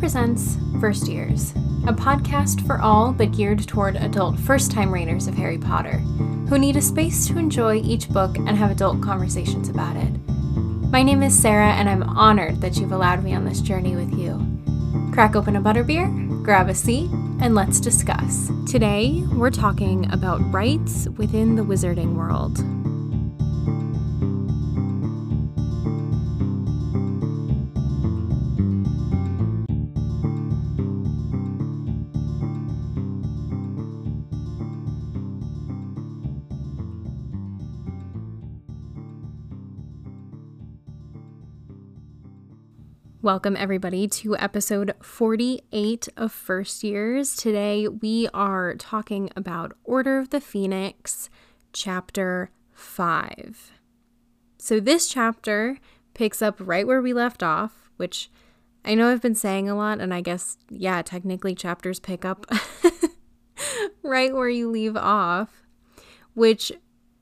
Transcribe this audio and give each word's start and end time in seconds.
presents 0.00 0.56
First 0.80 1.08
Years, 1.08 1.50
a 1.86 1.92
podcast 1.92 2.66
for 2.66 2.80
all 2.80 3.12
but 3.12 3.32
geared 3.32 3.68
toward 3.68 3.96
adult 3.96 4.38
first 4.38 4.72
time 4.72 4.90
readers 4.90 5.26
of 5.26 5.34
Harry 5.34 5.58
Potter 5.58 5.98
who 6.48 6.58
need 6.58 6.76
a 6.76 6.82
space 6.82 7.28
to 7.28 7.38
enjoy 7.38 7.76
each 7.76 8.08
book 8.08 8.36
and 8.38 8.56
have 8.56 8.70
adult 8.70 9.02
conversations 9.02 9.68
about 9.68 9.96
it. 9.96 10.10
My 10.90 11.02
name 11.02 11.22
is 11.22 11.38
Sarah, 11.38 11.74
and 11.74 11.88
I'm 11.88 12.02
honored 12.02 12.62
that 12.62 12.78
you've 12.78 12.92
allowed 12.92 13.22
me 13.22 13.34
on 13.34 13.44
this 13.44 13.60
journey 13.60 13.94
with 13.94 14.12
you. 14.18 14.40
Crack 15.12 15.36
open 15.36 15.54
a 15.54 15.60
butterbeer, 15.60 16.42
grab 16.42 16.70
a 16.70 16.74
seat, 16.74 17.10
and 17.40 17.54
let's 17.54 17.78
discuss. 17.78 18.50
Today, 18.66 19.22
we're 19.34 19.50
talking 19.50 20.10
about 20.12 20.40
rights 20.52 21.08
within 21.18 21.56
the 21.56 21.62
wizarding 21.62 22.14
world. 22.14 22.58
Welcome, 43.22 43.54
everybody, 43.54 44.08
to 44.08 44.34
episode 44.38 44.94
48 45.02 46.08
of 46.16 46.32
First 46.32 46.82
Years. 46.82 47.36
Today, 47.36 47.86
we 47.86 48.28
are 48.32 48.76
talking 48.76 49.28
about 49.36 49.76
Order 49.84 50.18
of 50.18 50.30
the 50.30 50.40
Phoenix, 50.40 51.28
chapter 51.74 52.50
5. 52.72 53.72
So, 54.56 54.80
this 54.80 55.06
chapter 55.06 55.76
picks 56.14 56.40
up 56.40 56.56
right 56.60 56.86
where 56.86 57.02
we 57.02 57.12
left 57.12 57.42
off, 57.42 57.90
which 57.98 58.30
I 58.86 58.94
know 58.94 59.12
I've 59.12 59.20
been 59.20 59.34
saying 59.34 59.68
a 59.68 59.76
lot, 59.76 60.00
and 60.00 60.14
I 60.14 60.22
guess, 60.22 60.56
yeah, 60.70 61.02
technically, 61.02 61.54
chapters 61.54 62.00
pick 62.00 62.24
up 62.24 62.46
right 64.02 64.34
where 64.34 64.48
you 64.48 64.70
leave 64.70 64.96
off, 64.96 65.66
which 66.32 66.72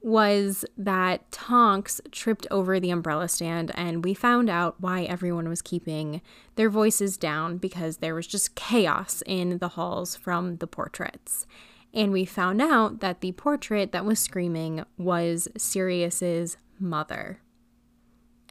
was 0.01 0.65
that 0.77 1.31
Tonks 1.33 2.01
tripped 2.13 2.47
over 2.51 2.79
the 2.79 2.91
umbrella 2.91 3.29
stand, 3.29 3.73
and 3.75 4.05
we 4.05 4.15
found 4.15 4.49
out 4.49 4.77
why 4.81 5.03
everyone 5.03 5.49
was 5.49 5.63
keeping 5.63 6.23
their 6.55 6.71
voices 6.71 7.17
down 7.17 7.59
because 7.59 7.97
there 7.97 8.15
was 8.15 8.27
just 8.27 8.55
chaos 8.55 9.23
in 9.27 9.59
the 9.59 9.71
halls 9.71 10.17
from 10.17 10.57
the 10.57 10.67
portraits. 10.67 11.47
And 11.93 12.13
we 12.13 12.25
found 12.25 12.61
out 12.63 13.01
that 13.01 13.21
the 13.21 13.33
portrait 13.33 13.93
that 13.93 14.05
was 14.05 14.21
screaming 14.21 14.85
was 14.97 15.49
Sirius's 15.57 16.57
mother. 16.79 17.41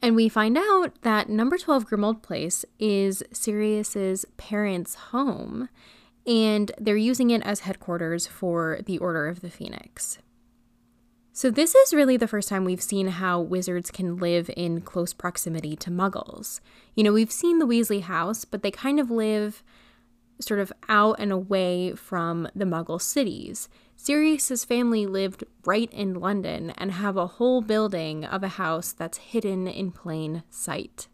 And 0.00 0.14
we 0.14 0.28
find 0.28 0.56
out 0.56 1.00
that 1.02 1.28
number 1.28 1.58
12 1.58 1.88
Grimmauld 1.88 2.22
Place 2.22 2.64
is 2.78 3.22
Sirius's 3.32 4.24
parents' 4.36 4.94
home, 4.94 5.68
and 6.26 6.70
they're 6.78 6.96
using 6.96 7.30
it 7.30 7.42
as 7.42 7.60
headquarters 7.60 8.26
for 8.26 8.80
the 8.84 8.98
Order 8.98 9.26
of 9.28 9.40
the 9.40 9.50
Phoenix. 9.50 10.18
So, 11.38 11.52
this 11.52 11.72
is 11.72 11.94
really 11.94 12.16
the 12.16 12.26
first 12.26 12.48
time 12.48 12.64
we've 12.64 12.82
seen 12.82 13.06
how 13.06 13.40
wizards 13.40 13.92
can 13.92 14.16
live 14.16 14.50
in 14.56 14.80
close 14.80 15.12
proximity 15.12 15.76
to 15.76 15.88
muggles. 15.88 16.58
You 16.96 17.04
know, 17.04 17.12
we've 17.12 17.30
seen 17.30 17.60
the 17.60 17.64
Weasley 17.64 18.02
house, 18.02 18.44
but 18.44 18.64
they 18.64 18.72
kind 18.72 18.98
of 18.98 19.08
live 19.08 19.62
sort 20.40 20.58
of 20.58 20.72
out 20.88 21.20
and 21.20 21.30
away 21.30 21.92
from 21.92 22.48
the 22.56 22.64
muggle 22.64 23.00
cities. 23.00 23.68
Sirius's 23.94 24.64
family 24.64 25.06
lived 25.06 25.44
right 25.64 25.88
in 25.92 26.14
London 26.14 26.70
and 26.70 26.90
have 26.90 27.16
a 27.16 27.28
whole 27.28 27.60
building 27.60 28.24
of 28.24 28.42
a 28.42 28.48
house 28.48 28.90
that's 28.90 29.18
hidden 29.18 29.68
in 29.68 29.92
plain 29.92 30.42
sight. 30.50 31.06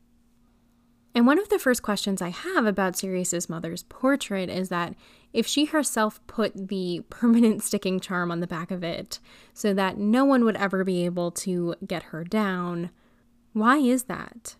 And 1.14 1.26
one 1.28 1.38
of 1.38 1.48
the 1.48 1.60
first 1.60 1.82
questions 1.82 2.20
I 2.20 2.30
have 2.30 2.66
about 2.66 2.96
Sirius's 2.96 3.48
mother's 3.48 3.84
portrait 3.84 4.50
is 4.50 4.68
that 4.70 4.94
if 5.32 5.46
she 5.46 5.66
herself 5.66 6.20
put 6.26 6.68
the 6.68 7.04
permanent 7.10 7.62
sticking 7.62 8.00
charm 8.00 8.30
on 8.30 8.40
the 8.40 8.46
back 8.46 8.70
of 8.70 8.82
it 8.82 9.20
so 9.52 9.72
that 9.74 9.96
no 9.96 10.24
one 10.24 10.44
would 10.44 10.56
ever 10.56 10.82
be 10.82 11.04
able 11.04 11.30
to 11.30 11.76
get 11.86 12.04
her 12.04 12.24
down, 12.24 12.90
why 13.52 13.78
is 13.78 14.04
that? 14.04 14.56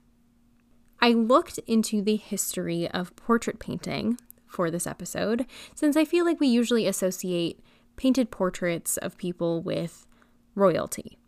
I 1.00 1.12
looked 1.12 1.58
into 1.66 2.00
the 2.00 2.16
history 2.16 2.88
of 2.88 3.14
portrait 3.16 3.58
painting 3.58 4.16
for 4.46 4.70
this 4.70 4.86
episode 4.86 5.46
since 5.74 5.96
I 5.96 6.04
feel 6.04 6.24
like 6.24 6.38
we 6.38 6.46
usually 6.46 6.86
associate 6.86 7.60
painted 7.96 8.30
portraits 8.30 8.96
of 8.96 9.18
people 9.18 9.60
with 9.60 10.06
royalty. 10.54 11.18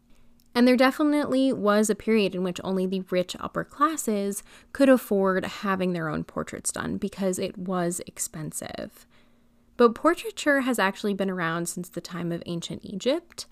And 0.57 0.67
there 0.67 0.75
definitely 0.75 1.53
was 1.53 1.91
a 1.91 1.95
period 1.95 2.35
in 2.35 2.43
which 2.43 2.63
only 2.65 2.87
the 2.87 3.05
rich 3.11 3.37
upper 3.39 3.63
classes 3.63 4.43
could 4.73 4.89
afford 4.89 5.45
having 5.45 5.93
their 5.93 6.09
own 6.09 6.25
portraits 6.25 6.73
done 6.73 6.97
because 6.97 7.39
it 7.39 7.59
was 7.59 8.01
expensive. 8.07 9.07
But 9.77 9.95
portraiture 9.95 10.63
has 10.63 10.79
actually 10.79 11.13
been 11.13 11.29
around 11.29 11.69
since 11.69 11.91
the 11.91 12.01
time 12.01 12.33
of 12.33 12.43
ancient 12.47 12.87
Egypt 12.87 13.45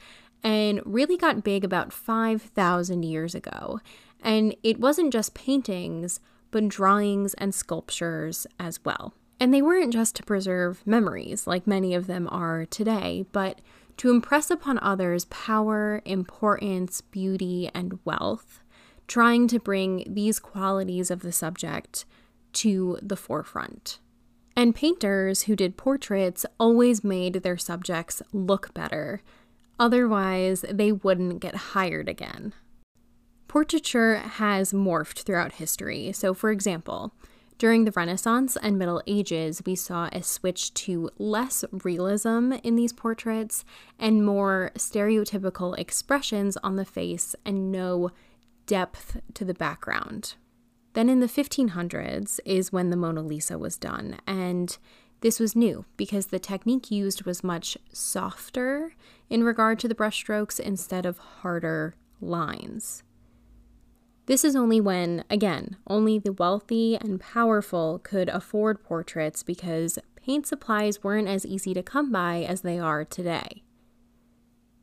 and 0.42 0.80
really 0.86 1.18
got 1.18 1.44
big 1.44 1.62
about 1.62 1.92
5,000 1.92 3.02
years 3.02 3.34
ago. 3.34 3.80
And 4.22 4.56
it 4.62 4.80
wasn't 4.80 5.12
just 5.12 5.34
paintings, 5.34 6.20
but 6.50 6.68
drawings 6.68 7.34
and 7.34 7.54
sculptures 7.54 8.46
as 8.58 8.82
well. 8.82 9.12
And 9.38 9.52
they 9.52 9.60
weren't 9.60 9.92
just 9.92 10.16
to 10.16 10.22
preserve 10.22 10.86
memories, 10.86 11.46
like 11.46 11.66
many 11.66 11.94
of 11.94 12.06
them 12.06 12.28
are 12.30 12.64
today, 12.64 13.26
but 13.32 13.60
to 13.96 14.10
impress 14.10 14.50
upon 14.50 14.78
others 14.80 15.24
power, 15.26 16.02
importance, 16.04 17.00
beauty, 17.00 17.70
and 17.74 17.98
wealth, 18.04 18.60
trying 19.06 19.48
to 19.48 19.58
bring 19.58 20.04
these 20.06 20.38
qualities 20.38 21.10
of 21.10 21.20
the 21.20 21.32
subject 21.32 22.04
to 22.52 22.98
the 23.02 23.16
forefront. 23.16 23.98
And 24.56 24.74
painters 24.74 25.42
who 25.42 25.56
did 25.56 25.76
portraits 25.76 26.46
always 26.58 27.02
made 27.02 27.34
their 27.34 27.56
subjects 27.56 28.22
look 28.32 28.72
better, 28.72 29.20
otherwise, 29.78 30.64
they 30.70 30.92
wouldn't 30.92 31.40
get 31.40 31.54
hired 31.54 32.08
again. 32.08 32.54
Portraiture 33.48 34.16
has 34.16 34.72
morphed 34.72 35.22
throughout 35.22 35.52
history. 35.52 36.12
So, 36.12 36.34
for 36.34 36.50
example, 36.50 37.12
during 37.58 37.84
the 37.84 37.92
Renaissance 37.92 38.56
and 38.56 38.78
Middle 38.78 39.02
Ages, 39.06 39.62
we 39.64 39.74
saw 39.74 40.08
a 40.12 40.22
switch 40.22 40.74
to 40.74 41.10
less 41.18 41.64
realism 41.70 42.52
in 42.62 42.76
these 42.76 42.92
portraits 42.92 43.64
and 43.98 44.24
more 44.24 44.72
stereotypical 44.76 45.78
expressions 45.78 46.56
on 46.58 46.76
the 46.76 46.84
face 46.84 47.36
and 47.44 47.70
no 47.70 48.10
depth 48.66 49.20
to 49.34 49.44
the 49.44 49.54
background. 49.54 50.34
Then 50.94 51.08
in 51.08 51.20
the 51.20 51.26
1500s 51.26 52.40
is 52.44 52.72
when 52.72 52.90
the 52.90 52.96
Mona 52.96 53.22
Lisa 53.22 53.58
was 53.58 53.76
done, 53.76 54.18
and 54.26 54.76
this 55.20 55.40
was 55.40 55.56
new 55.56 55.84
because 55.96 56.26
the 56.26 56.38
technique 56.38 56.90
used 56.90 57.24
was 57.24 57.42
much 57.42 57.76
softer 57.92 58.94
in 59.30 59.42
regard 59.42 59.78
to 59.80 59.88
the 59.88 59.94
brushstrokes 59.94 60.60
instead 60.60 61.06
of 61.06 61.18
harder 61.18 61.94
lines. 62.20 63.02
This 64.26 64.42
is 64.42 64.56
only 64.56 64.80
when, 64.80 65.24
again, 65.28 65.76
only 65.86 66.18
the 66.18 66.32
wealthy 66.32 66.96
and 66.96 67.20
powerful 67.20 68.00
could 68.02 68.30
afford 68.30 68.82
portraits 68.82 69.42
because 69.42 69.98
paint 70.16 70.46
supplies 70.46 71.02
weren't 71.02 71.28
as 71.28 71.44
easy 71.44 71.74
to 71.74 71.82
come 71.82 72.10
by 72.10 72.42
as 72.42 72.62
they 72.62 72.78
are 72.78 73.04
today. 73.04 73.62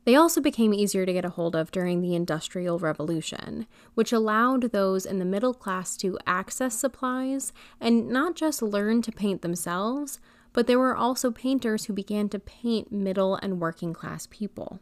They 0.04 0.14
also 0.14 0.40
became 0.40 0.74
easier 0.74 1.06
to 1.06 1.12
get 1.12 1.24
a 1.24 1.30
hold 1.30 1.54
of 1.54 1.70
during 1.70 2.00
the 2.00 2.14
Industrial 2.14 2.78
Revolution, 2.78 3.66
which 3.94 4.12
allowed 4.12 4.72
those 4.72 5.06
in 5.06 5.18
the 5.18 5.24
middle 5.24 5.54
class 5.54 5.96
to 5.98 6.18
access 6.26 6.74
supplies 6.74 7.52
and 7.80 8.08
not 8.08 8.34
just 8.34 8.62
learn 8.62 9.02
to 9.02 9.12
paint 9.12 9.42
themselves, 9.42 10.20
but 10.52 10.66
there 10.66 10.78
were 10.78 10.96
also 10.96 11.30
painters 11.30 11.84
who 11.84 11.92
began 11.92 12.28
to 12.28 12.38
paint 12.38 12.92
middle 12.92 13.36
and 13.36 13.60
working 13.60 13.92
class 13.92 14.26
people. 14.30 14.80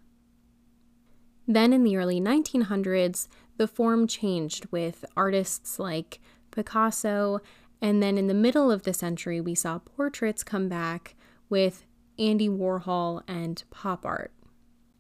Then 1.47 1.72
in 1.72 1.82
the 1.84 1.97
early 1.97 2.21
1900s, 2.21 3.27
the 3.60 3.69
form 3.69 4.06
changed 4.06 4.65
with 4.71 5.04
artists 5.18 5.78
like 5.78 6.18
Picasso, 6.51 7.41
and 7.83 8.03
then 8.03 8.16
in 8.16 8.27
the 8.27 8.33
middle 8.33 8.72
of 8.72 8.84
the 8.84 8.95
century, 8.95 9.39
we 9.39 9.54
saw 9.54 9.78
portraits 9.80 10.42
come 10.42 10.66
back 10.66 11.15
with 11.51 11.84
Andy 12.18 12.48
Warhol 12.48 13.22
and 13.28 13.62
pop 13.68 14.07
art. 14.07 14.33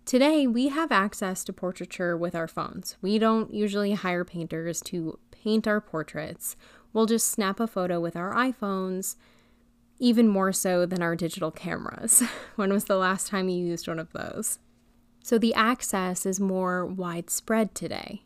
Today, 0.04 0.46
we 0.46 0.68
have 0.68 0.92
access 0.92 1.42
to 1.44 1.54
portraiture 1.54 2.18
with 2.18 2.34
our 2.34 2.46
phones. 2.46 2.98
We 3.00 3.18
don't 3.18 3.50
usually 3.54 3.92
hire 3.92 4.26
painters 4.26 4.82
to 4.82 5.18
paint 5.30 5.66
our 5.66 5.80
portraits. 5.80 6.54
We'll 6.92 7.06
just 7.06 7.30
snap 7.30 7.60
a 7.60 7.66
photo 7.66 7.98
with 7.98 8.14
our 8.14 8.34
iPhones, 8.34 9.16
even 9.98 10.28
more 10.28 10.52
so 10.52 10.84
than 10.84 11.00
our 11.00 11.16
digital 11.16 11.50
cameras. 11.50 12.22
when 12.56 12.70
was 12.70 12.84
the 12.84 12.96
last 12.96 13.26
time 13.26 13.48
you 13.48 13.64
used 13.64 13.88
one 13.88 13.98
of 13.98 14.12
those? 14.12 14.58
So 15.24 15.38
the 15.38 15.54
access 15.54 16.26
is 16.26 16.38
more 16.38 16.84
widespread 16.84 17.74
today. 17.74 18.24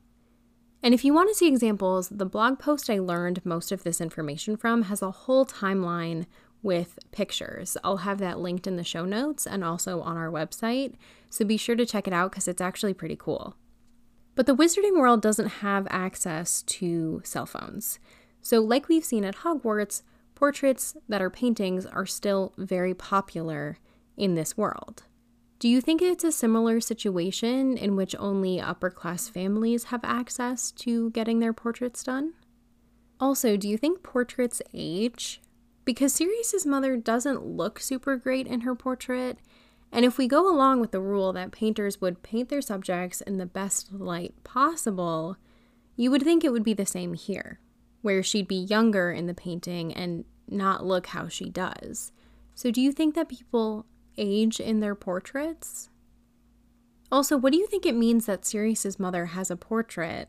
And 0.84 0.92
if 0.92 1.02
you 1.02 1.14
want 1.14 1.30
to 1.30 1.34
see 1.34 1.48
examples, 1.48 2.10
the 2.10 2.26
blog 2.26 2.58
post 2.58 2.90
I 2.90 2.98
learned 2.98 3.40
most 3.42 3.72
of 3.72 3.84
this 3.84 4.02
information 4.02 4.54
from 4.54 4.82
has 4.82 5.00
a 5.00 5.10
whole 5.10 5.46
timeline 5.46 6.26
with 6.62 6.98
pictures. 7.10 7.78
I'll 7.82 7.98
have 7.98 8.18
that 8.18 8.38
linked 8.38 8.66
in 8.66 8.76
the 8.76 8.84
show 8.84 9.06
notes 9.06 9.46
and 9.46 9.64
also 9.64 10.02
on 10.02 10.18
our 10.18 10.30
website, 10.30 10.96
so 11.30 11.42
be 11.46 11.56
sure 11.56 11.74
to 11.74 11.86
check 11.86 12.06
it 12.06 12.12
out 12.12 12.32
because 12.32 12.46
it's 12.48 12.60
actually 12.60 12.92
pretty 12.92 13.16
cool. 13.16 13.56
But 14.34 14.44
the 14.44 14.54
wizarding 14.54 14.98
world 15.00 15.22
doesn't 15.22 15.46
have 15.46 15.86
access 15.88 16.60
to 16.64 17.22
cell 17.24 17.46
phones. 17.46 17.98
So, 18.42 18.60
like 18.60 18.86
we've 18.86 19.06
seen 19.06 19.24
at 19.24 19.36
Hogwarts, 19.36 20.02
portraits 20.34 20.98
that 21.08 21.22
are 21.22 21.30
paintings 21.30 21.86
are 21.86 22.04
still 22.04 22.52
very 22.58 22.92
popular 22.92 23.78
in 24.18 24.34
this 24.34 24.54
world. 24.54 25.04
Do 25.64 25.70
you 25.70 25.80
think 25.80 26.02
it's 26.02 26.24
a 26.24 26.30
similar 26.30 26.78
situation 26.78 27.78
in 27.78 27.96
which 27.96 28.14
only 28.18 28.60
upper 28.60 28.90
class 28.90 29.30
families 29.30 29.84
have 29.84 30.04
access 30.04 30.70
to 30.72 31.08
getting 31.12 31.38
their 31.38 31.54
portraits 31.54 32.04
done? 32.04 32.34
Also, 33.18 33.56
do 33.56 33.66
you 33.66 33.78
think 33.78 34.02
portraits 34.02 34.60
age? 34.74 35.40
Because 35.86 36.12
Sirius's 36.12 36.66
mother 36.66 36.98
doesn't 36.98 37.46
look 37.46 37.80
super 37.80 38.18
great 38.18 38.46
in 38.46 38.60
her 38.60 38.74
portrait, 38.74 39.38
and 39.90 40.04
if 40.04 40.18
we 40.18 40.28
go 40.28 40.54
along 40.54 40.80
with 40.80 40.90
the 40.90 41.00
rule 41.00 41.32
that 41.32 41.50
painters 41.50 41.98
would 41.98 42.22
paint 42.22 42.50
their 42.50 42.60
subjects 42.60 43.22
in 43.22 43.38
the 43.38 43.46
best 43.46 43.90
light 43.90 44.34
possible, 44.44 45.38
you 45.96 46.10
would 46.10 46.24
think 46.24 46.44
it 46.44 46.52
would 46.52 46.62
be 46.62 46.74
the 46.74 46.84
same 46.84 47.14
here, 47.14 47.58
where 48.02 48.22
she'd 48.22 48.48
be 48.48 48.54
younger 48.54 49.10
in 49.10 49.24
the 49.24 49.32
painting 49.32 49.94
and 49.94 50.26
not 50.46 50.84
look 50.84 51.06
how 51.06 51.26
she 51.26 51.48
does. 51.48 52.12
So, 52.54 52.70
do 52.70 52.82
you 52.82 52.92
think 52.92 53.14
that 53.14 53.30
people 53.30 53.86
age 54.16 54.60
in 54.60 54.80
their 54.80 54.94
portraits? 54.94 55.88
Also, 57.12 57.36
what 57.36 57.52
do 57.52 57.58
you 57.58 57.66
think 57.66 57.86
it 57.86 57.94
means 57.94 58.26
that 58.26 58.44
Sirius's 58.44 58.98
mother 58.98 59.26
has 59.26 59.50
a 59.50 59.56
portrait 59.56 60.28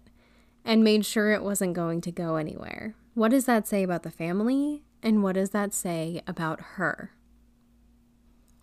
and 0.63 0.83
made 0.83 1.05
sure 1.05 1.31
it 1.31 1.43
wasn't 1.43 1.73
going 1.73 2.01
to 2.01 2.11
go 2.11 2.35
anywhere? 2.35 2.95
What 3.13 3.31
does 3.31 3.45
that 3.45 3.67
say 3.67 3.83
about 3.83 4.03
the 4.03 4.11
family? 4.11 4.83
And 5.01 5.23
what 5.23 5.35
does 5.35 5.51
that 5.51 5.73
say 5.73 6.21
about 6.27 6.61
her? 6.75 7.11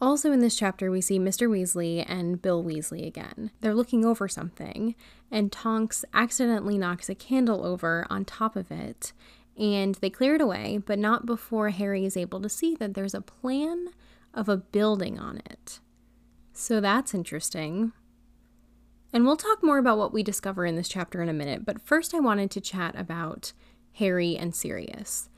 Also, 0.01 0.33
in 0.33 0.41
this 0.41 0.57
chapter, 0.57 0.91
we 0.91 1.01
see 1.01 1.19
Mr. 1.21 1.49
Weasley 1.49 2.05
and 2.09 2.43
Bill 2.43 2.65
Weasley 2.65 3.07
again. 3.07 3.53
They're 3.61 3.75
looking 3.75 4.05
over 4.05 4.27
something, 4.27 4.97
and 5.31 5.53
Tonks 5.53 6.05
accidentally 6.13 6.77
knocks 6.77 7.09
a 7.09 7.15
candle 7.15 7.65
over 7.65 8.05
on 8.11 8.25
top 8.25 8.57
of 8.57 8.73
it, 8.73 9.13
and 9.57 9.95
they 9.97 10.11
clear 10.11 10.35
it 10.35 10.41
away, 10.41 10.81
but 10.85 10.99
not 10.99 11.25
before 11.25 11.71
Harry 11.71 12.05
is 12.05 12.17
able 12.17 12.41
to 12.41 12.49
see 12.49 12.75
that 12.75 12.95
there's 12.95 13.15
a 13.15 13.21
plan 13.21 13.91
of 14.35 14.49
a 14.49 14.57
building 14.57 15.19
on 15.19 15.39
it. 15.39 15.81
So 16.53 16.81
that's 16.81 17.15
interesting. 17.15 17.93
And 19.13 19.27
we'll 19.27 19.37
talk 19.37 19.63
more 19.63 19.79
about 19.79 19.99
what 19.99 20.13
we 20.13 20.23
discover 20.23 20.65
in 20.65 20.77
this 20.77 20.89
chapter 20.89 21.23
in 21.23 21.29
a 21.29 21.35
minute, 21.35 21.65
but 21.65 21.83
first 21.83 22.15
I 22.15 22.21
wanted 22.21 22.51
to 22.53 22.61
chat 22.61 22.95
about 22.99 23.53
Harry 23.95 24.37
and 24.37 24.55
Sirius. 24.55 25.29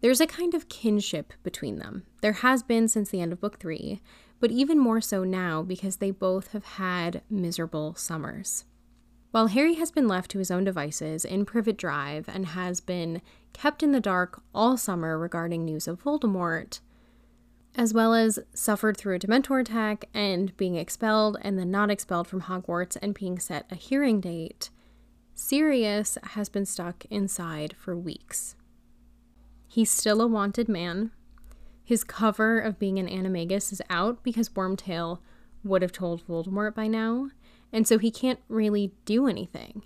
There's 0.00 0.20
a 0.20 0.26
kind 0.26 0.54
of 0.54 0.68
kinship 0.68 1.32
between 1.44 1.78
them. 1.78 2.04
There 2.20 2.32
has 2.32 2.64
been 2.64 2.88
since 2.88 3.10
the 3.10 3.20
end 3.20 3.32
of 3.32 3.40
book 3.40 3.60
three, 3.60 4.00
but 4.40 4.50
even 4.50 4.78
more 4.78 5.00
so 5.00 5.22
now 5.22 5.62
because 5.62 5.96
they 5.96 6.10
both 6.10 6.48
have 6.48 6.64
had 6.64 7.22
miserable 7.30 7.94
summers. 7.94 8.64
While 9.30 9.46
Harry 9.46 9.74
has 9.74 9.92
been 9.92 10.08
left 10.08 10.30
to 10.32 10.38
his 10.38 10.50
own 10.50 10.64
devices 10.64 11.24
in 11.24 11.46
Privet 11.46 11.78
Drive 11.78 12.28
and 12.28 12.46
has 12.46 12.80
been 12.80 13.22
kept 13.52 13.84
in 13.84 13.92
the 13.92 14.00
dark 14.00 14.42
all 14.52 14.76
summer 14.76 15.16
regarding 15.16 15.64
news 15.64 15.86
of 15.86 16.02
Voldemort, 16.02 16.80
as 17.74 17.94
well 17.94 18.14
as 18.14 18.38
suffered 18.52 18.96
through 18.96 19.16
a 19.16 19.18
Dementor 19.18 19.60
attack 19.60 20.04
and 20.12 20.56
being 20.56 20.76
expelled 20.76 21.38
and 21.42 21.58
then 21.58 21.70
not 21.70 21.90
expelled 21.90 22.28
from 22.28 22.42
Hogwarts 22.42 22.96
and 23.00 23.14
being 23.14 23.38
set 23.38 23.66
a 23.70 23.74
hearing 23.74 24.20
date, 24.20 24.70
Sirius 25.34 26.18
has 26.22 26.48
been 26.48 26.66
stuck 26.66 27.04
inside 27.06 27.74
for 27.78 27.96
weeks. 27.96 28.54
He's 29.66 29.90
still 29.90 30.20
a 30.20 30.26
wanted 30.26 30.68
man. 30.68 31.12
His 31.82 32.04
cover 32.04 32.60
of 32.60 32.78
being 32.78 32.98
an 32.98 33.08
animagus 33.08 33.72
is 33.72 33.82
out 33.88 34.22
because 34.22 34.50
Wormtail 34.50 35.18
would 35.64 35.82
have 35.82 35.92
told 35.92 36.26
Voldemort 36.26 36.74
by 36.74 36.86
now, 36.86 37.30
and 37.72 37.88
so 37.88 37.98
he 37.98 38.10
can't 38.10 38.40
really 38.48 38.92
do 39.04 39.26
anything. 39.26 39.82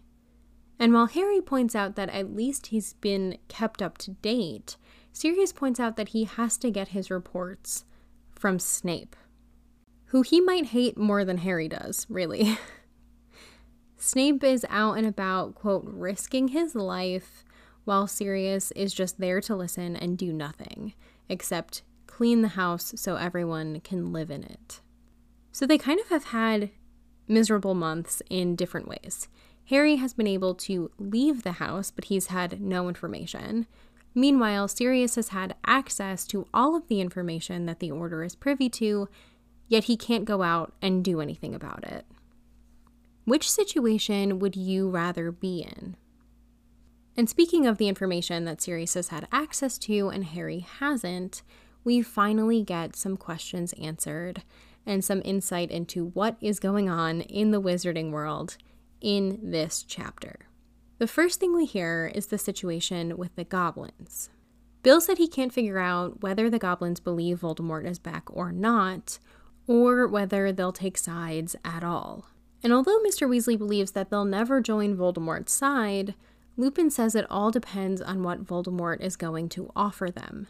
And 0.79 0.93
while 0.93 1.06
Harry 1.06 1.41
points 1.41 1.75
out 1.75 1.97
that 1.97 2.11
at 2.11 2.35
least 2.35 2.67
he's 2.67 2.94
been 2.94 3.38
kept 3.49 3.81
up 3.81 3.97
to 3.99 4.11
date, 4.11 4.77
Sirius 5.17 5.51
points 5.51 5.81
out 5.81 5.97
that 5.97 6.11
he 6.11 6.25
has 6.25 6.59
to 6.59 6.71
get 6.71 6.89
his 6.89 7.11
reports 7.11 7.87
from 8.35 8.59
Snape, 8.59 9.17
who 10.09 10.21
he 10.21 10.43
might 10.43 10.67
hate 10.67 10.99
more 10.99 11.25
than 11.25 11.39
Harry 11.39 11.69
does, 11.69 12.07
really. 12.11 12.59
Snape 13.97 14.45
is 14.45 14.67
out 14.69 14.99
and 14.99 15.07
about, 15.07 15.55
quote, 15.55 15.85
risking 15.87 16.49
his 16.49 16.75
life 16.75 17.47
while 17.87 18.07
Sirius 18.07 18.73
is 18.73 18.93
just 18.93 19.19
there 19.19 19.41
to 19.41 19.57
listen 19.57 19.97
and 19.97 20.19
do 20.19 20.35
nothing 20.35 20.93
except 21.31 21.81
clean 22.07 22.43
the 22.43 22.49
house 22.49 22.93
so 22.97 23.17
everyone 23.17 23.81
can 23.81 24.12
live 24.12 24.31
in 24.31 24.45
it. 24.45 24.83
So 25.51 25.65
they 25.65 25.79
kind 25.79 25.99
of 25.99 26.09
have 26.09 26.25
had 26.25 26.69
miserable 27.27 27.75
months 27.75 28.21
in 28.29 28.55
different 28.55 28.87
ways. 28.87 29.29
Harry 29.71 29.97
has 29.97 30.12
been 30.12 30.27
able 30.27 30.55
to 30.55 30.91
leave 30.99 31.43
the 31.43 31.53
house, 31.53 31.91
but 31.91 32.05
he's 32.05 32.27
had 32.27 32.61
no 32.61 32.87
information. 32.87 33.67
Meanwhile, 34.19 34.69
Sirius 34.69 35.17
has 35.17 35.29
had 35.29 35.57
access 35.67 36.27
to 36.29 36.47
all 36.55 36.75
of 36.75 36.89
the 36.89 37.03
information 37.03 37.67
that 37.67 37.81
the 37.81 37.91
Order 37.91 38.25
is 38.25 38.35
privy 38.35 38.71
to, 38.71 39.11
yet 39.69 39.85
he 39.85 39.97
can't 39.99 40.25
go 40.25 40.43
out 40.43 40.73
and 40.81 41.05
do 41.05 41.21
anything 41.21 41.55
about 41.55 41.85
it. 41.85 42.07
Which 43.27 43.51
situation 43.51 44.39
would 44.39 44.57
you 44.57 44.89
rather 44.89 45.31
be 45.31 45.61
in? 45.61 45.97
And 47.15 47.29
speaking 47.29 47.67
of 47.67 47.77
the 47.77 47.89
information 47.89 48.47
that 48.47 48.63
Sirius 48.63 48.95
has 48.95 49.09
had 49.09 49.29
access 49.31 49.77
to 49.81 50.09
and 50.09 50.25
Harry 50.25 50.61
hasn't, 50.61 51.43
we 51.85 52.01
finally 52.01 52.62
get 52.62 52.97
some 52.97 53.19
questions 53.19 53.75
answered 53.75 54.43
and 54.87 55.05
some 55.05 55.21
insight 55.27 55.71
into 55.71 56.07
what 56.07 56.39
is 56.41 56.59
going 56.59 56.89
on 56.89 57.21
in 57.21 57.51
the 57.51 57.61
wizarding 57.61 58.12
world 58.12 58.57
in 59.03 59.39
this 59.43 59.83
chapter. 59.83 60.46
The 60.99 61.07
first 61.07 61.41
thing 61.41 61.55
we 61.55 61.67
hear 61.67 62.11
is 62.15 62.27
the 62.27 62.39
situation 62.39 63.19
with 63.19 63.37
the 63.37 63.45
goblins. 63.45 64.31
Bill 64.83 65.01
said 65.01 65.19
he 65.19 65.29
can't 65.29 65.53
figure 65.53 65.79
out 65.79 66.23
whether 66.23 66.49
the 66.49 66.59
goblins 66.59 67.01
believe 67.01 67.41
Voldemort 67.41 67.85
is 67.85 67.99
back 67.99 68.25
or 68.29 68.51
not, 68.51 69.19
or 69.67 70.07
whether 70.07 70.53
they'll 70.53 70.73
take 70.73 70.97
sides 70.97 71.55
at 71.65 71.85
all. 71.85 72.29
And 72.63 72.73
although 72.73 72.99
Mr. 73.01 73.29
Weasley 73.29 73.59
believes 73.59 73.91
that 73.93 74.09
they'll 74.09 74.25
never 74.25 74.63
join 74.63 74.97
Voldemort's 74.97 75.53
side, 75.53 76.15
Lupin 76.57 76.89
says 76.89 77.15
it 77.15 77.27
all 77.29 77.51
depends 77.51 78.01
on 78.01 78.23
what 78.23 78.47
Voldemort 78.47 79.03
is 79.03 79.17
going 79.17 79.51
to 79.51 79.71
offer 79.77 80.11
them. 80.11 80.47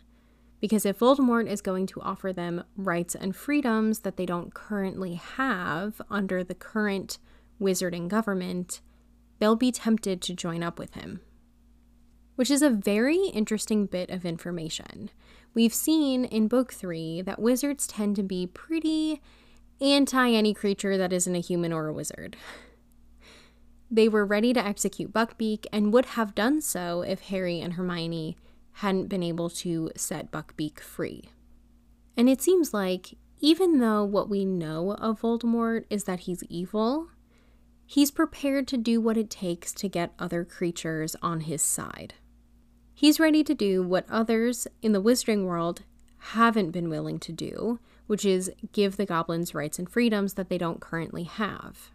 Because 0.60 0.86
if 0.86 1.00
Voldemort 1.00 1.48
is 1.50 1.60
going 1.60 1.86
to 1.86 2.00
offer 2.02 2.32
them 2.32 2.62
rights 2.76 3.16
and 3.16 3.34
freedoms 3.34 4.00
that 4.00 4.16
they 4.16 4.26
don't 4.26 4.54
currently 4.54 5.14
have 5.14 6.00
under 6.08 6.44
the 6.44 6.54
current 6.54 7.18
wizarding 7.60 8.06
government, 8.06 8.80
they'll 9.38 9.56
be 9.56 9.72
tempted 9.72 10.20
to 10.22 10.34
join 10.34 10.62
up 10.62 10.78
with 10.78 10.94
him. 10.94 11.20
Which 12.36 12.50
is 12.50 12.62
a 12.62 12.70
very 12.70 13.26
interesting 13.28 13.86
bit 13.86 14.10
of 14.10 14.24
information. 14.24 15.10
We've 15.54 15.74
seen 15.74 16.26
in 16.26 16.48
Book 16.48 16.72
3 16.72 17.22
that 17.22 17.38
wizards 17.38 17.86
tend 17.86 18.16
to 18.16 18.22
be 18.22 18.46
pretty 18.46 19.22
anti 19.80 20.30
any 20.30 20.52
creature 20.54 20.98
that 20.98 21.12
isn't 21.12 21.34
a 21.34 21.40
human 21.40 21.72
or 21.72 21.88
a 21.88 21.92
wizard. 21.92 22.36
They 23.90 24.08
were 24.08 24.26
ready 24.26 24.52
to 24.52 24.64
execute 24.64 25.12
Buckbeak 25.12 25.66
and 25.72 25.92
would 25.92 26.06
have 26.06 26.34
done 26.34 26.60
so 26.60 27.02
if 27.02 27.20
Harry 27.22 27.60
and 27.60 27.74
Hermione 27.74 28.36
hadn't 28.72 29.08
been 29.08 29.22
able 29.22 29.48
to 29.48 29.90
set 29.96 30.32
Buckbeak 30.32 30.80
free. 30.80 31.30
And 32.16 32.28
it 32.28 32.42
seems 32.42 32.74
like, 32.74 33.14
even 33.38 33.78
though 33.78 34.04
what 34.04 34.28
we 34.28 34.44
know 34.44 34.92
of 34.94 35.20
Voldemort 35.20 35.84
is 35.88 36.04
that 36.04 36.20
he's 36.20 36.42
evil, 36.48 37.08
he's 37.86 38.10
prepared 38.10 38.66
to 38.68 38.76
do 38.76 39.00
what 39.00 39.16
it 39.16 39.30
takes 39.30 39.72
to 39.72 39.88
get 39.88 40.12
other 40.18 40.44
creatures 40.44 41.16
on 41.22 41.40
his 41.40 41.62
side. 41.62 42.14
He's 42.92 43.20
ready 43.20 43.44
to 43.44 43.54
do 43.54 43.82
what 43.82 44.06
others 44.10 44.66
in 44.82 44.92
the 44.92 45.02
wizarding 45.02 45.44
world 45.44 45.82
haven't 46.18 46.72
been 46.72 46.88
willing 46.88 47.18
to 47.20 47.32
do, 47.32 47.78
which 48.06 48.24
is 48.24 48.50
give 48.72 48.96
the 48.96 49.06
goblins 49.06 49.54
rights 49.54 49.78
and 49.78 49.88
freedoms 49.88 50.34
that 50.34 50.48
they 50.48 50.58
don't 50.58 50.80
currently 50.80 51.24
have. 51.24 51.90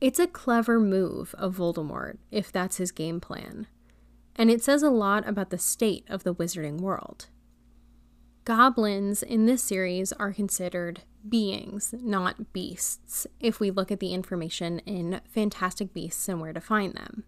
It's 0.00 0.18
a 0.18 0.26
clever 0.26 0.78
move 0.78 1.34
of 1.36 1.56
Voldemort, 1.56 2.18
if 2.30 2.52
that's 2.52 2.76
his 2.76 2.92
game 2.92 3.20
plan, 3.20 3.66
and 4.36 4.50
it 4.50 4.62
says 4.62 4.82
a 4.82 4.90
lot 4.90 5.28
about 5.28 5.50
the 5.50 5.58
state 5.58 6.04
of 6.08 6.22
the 6.22 6.34
wizarding 6.34 6.80
world. 6.80 7.26
Goblins 8.44 9.22
in 9.22 9.46
this 9.46 9.62
series 9.62 10.12
are 10.12 10.32
considered 10.32 11.02
beings, 11.28 11.94
not 12.00 12.52
beasts, 12.52 13.26
if 13.40 13.60
we 13.60 13.70
look 13.70 13.90
at 13.90 14.00
the 14.00 14.12
information 14.12 14.80
in 14.80 15.20
Fantastic 15.28 15.92
Beasts 15.92 16.28
and 16.28 16.40
where 16.40 16.52
to 16.52 16.60
find 16.60 16.94
them. 16.94 17.24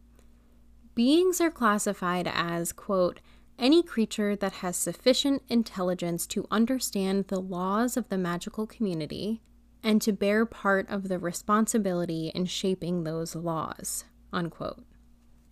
Beings 0.94 1.40
are 1.40 1.50
classified 1.50 2.30
as, 2.32 2.72
quote, 2.72 3.20
any 3.58 3.82
creature 3.82 4.34
that 4.36 4.54
has 4.54 4.76
sufficient 4.76 5.42
intelligence 5.48 6.26
to 6.26 6.46
understand 6.50 7.28
the 7.28 7.40
laws 7.40 7.96
of 7.96 8.08
the 8.08 8.18
magical 8.18 8.66
community 8.66 9.42
and 9.82 10.02
to 10.02 10.12
bear 10.12 10.44
part 10.44 10.88
of 10.88 11.08
the 11.08 11.18
responsibility 11.18 12.32
in 12.34 12.46
shaping 12.46 13.04
those 13.04 13.34
laws. 13.34 14.04
Unquote. 14.32 14.84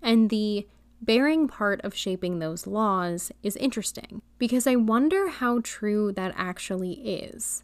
And 0.02 0.30
the 0.30 0.66
bearing 1.00 1.48
part 1.48 1.80
of 1.82 1.94
shaping 1.94 2.38
those 2.38 2.66
laws 2.66 3.30
is 3.42 3.56
interesting 3.56 4.22
because 4.38 4.66
I 4.66 4.76
wonder 4.76 5.28
how 5.28 5.60
true 5.62 6.12
that 6.12 6.34
actually 6.36 6.92
is. 6.92 7.62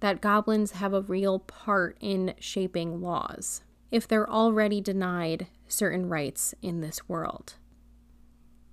That 0.00 0.20
goblins 0.20 0.72
have 0.72 0.94
a 0.94 1.02
real 1.02 1.38
part 1.38 1.96
in 2.00 2.34
shaping 2.38 3.00
laws 3.00 3.62
if 3.90 4.06
they're 4.06 4.28
already 4.28 4.80
denied 4.80 5.46
certain 5.68 6.08
rights 6.08 6.54
in 6.62 6.80
this 6.80 7.08
world. 7.08 7.54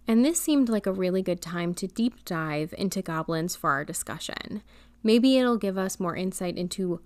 And 0.08 0.24
this 0.24 0.40
seemed 0.40 0.70
like 0.70 0.86
a 0.86 0.94
really 0.94 1.22
good 1.22 1.42
time 1.42 1.74
to 1.76 1.88
deep 1.88 2.24
dive 2.24 2.74
into 2.78 3.02
goblins 3.02 3.56
for 3.56 3.72
our 3.72 3.84
discussion. 3.84 4.64
Maybe 5.04 5.38
it'll 5.38 5.58
give 5.58 5.78
us 5.78 6.00
more 6.00 6.16
insight 6.16 6.58
into 6.58 7.02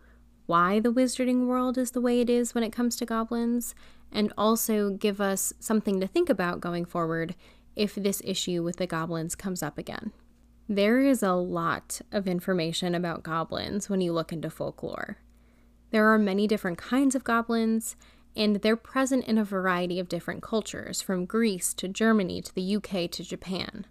why 0.46 0.80
the 0.80 0.94
wizarding 0.94 1.48
world 1.48 1.78
is 1.78 1.92
the 1.92 2.01
way 2.01 2.22
it 2.22 2.30
is 2.30 2.54
when 2.54 2.63
it 2.63 2.74
comes 2.74 2.96
to 2.98 3.06
goblins, 3.06 3.74
and 4.12 4.34
also 4.38 4.92
give 4.92 5.22
us 5.22 5.54
something 5.60 6.00
to 6.00 6.08
think 6.08 6.30
about 6.30 6.60
going 6.60 6.86
forward 6.86 7.36
if 7.75 7.96
this 7.96 8.22
issue 8.25 8.62
with 8.62 8.75
the 8.75 8.86
goblins 8.86 9.36
comes 9.36 9.63
up 9.63 9.78
again. 9.78 10.12
There 10.72 11.01
is 11.01 11.22
a 11.22 11.34
lot 11.34 12.00
of 12.13 12.30
information 12.30 12.96
about 12.96 13.24
goblins 13.24 13.90
when 13.90 14.00
you 14.00 14.13
look 14.13 14.32
into 14.32 14.50
folklore. 14.50 15.18
There 15.90 16.08
are 16.08 16.18
many 16.18 16.48
different 16.48 16.78
kinds 16.78 17.13
of 17.13 17.25
goblins, 17.25 17.98
and 18.38 18.56
they're 18.56 18.78
present 18.78 19.25
in 19.25 19.38
a 19.38 19.44
variety 19.44 20.00
of 20.00 20.08
different 20.08 20.42
cultures, 20.42 21.01
from 21.01 21.25
Greece 21.25 21.74
to 21.74 21.90
Germany 21.90 22.42
to 22.42 22.56
the 22.56 22.78
UK 22.78 23.12
to 23.12 23.22
Japan. 23.22 23.86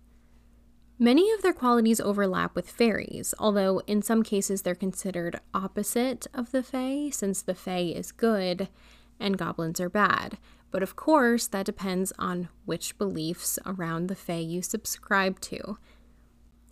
Many 0.99 1.30
of 1.32 1.42
their 1.42 1.52
qualities 1.52 2.00
overlap 2.00 2.56
with 2.56 2.70
fairies, 2.70 3.34
although 3.38 3.82
in 3.87 4.00
some 4.00 4.22
cases 4.22 4.62
they're 4.62 4.75
considered 4.75 5.38
opposite 5.52 6.26
of 6.32 6.50
the 6.50 6.62
fae, 6.62 7.10
since 7.12 7.42
the 7.42 7.54
fae 7.54 7.92
is 7.94 8.10
good 8.10 8.70
and 9.18 9.37
goblins 9.37 9.80
are 9.80 9.90
bad. 9.90 10.38
But 10.70 10.82
of 10.82 10.96
course, 10.96 11.46
that 11.49 11.66
depends 11.66 12.10
on 12.18 12.49
which 12.64 12.96
beliefs 12.96 13.58
around 13.66 14.06
the 14.06 14.14
fae 14.14 14.38
you 14.38 14.62
subscribe 14.62 15.40
to. 15.40 15.76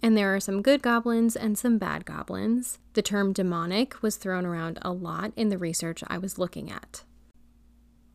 And 0.03 0.17
there 0.17 0.35
are 0.35 0.41
some 0.41 0.63
good 0.63 0.83
goblins 0.83 1.35
and 1.35 1.59
some 1.59 1.79
bad 1.79 2.05
goblins. 2.05 2.79
The 2.95 3.03
term 3.03 3.33
demonic 3.33 4.01
was 4.03 4.17
thrown 4.17 4.47
around 4.47 4.79
a 4.83 4.93
lot 4.93 5.33
in 5.37 5.49
the 5.49 5.59
research 5.59 6.05
I 6.07 6.19
was 6.19 6.39
looking 6.39 6.71
at. 6.71 7.03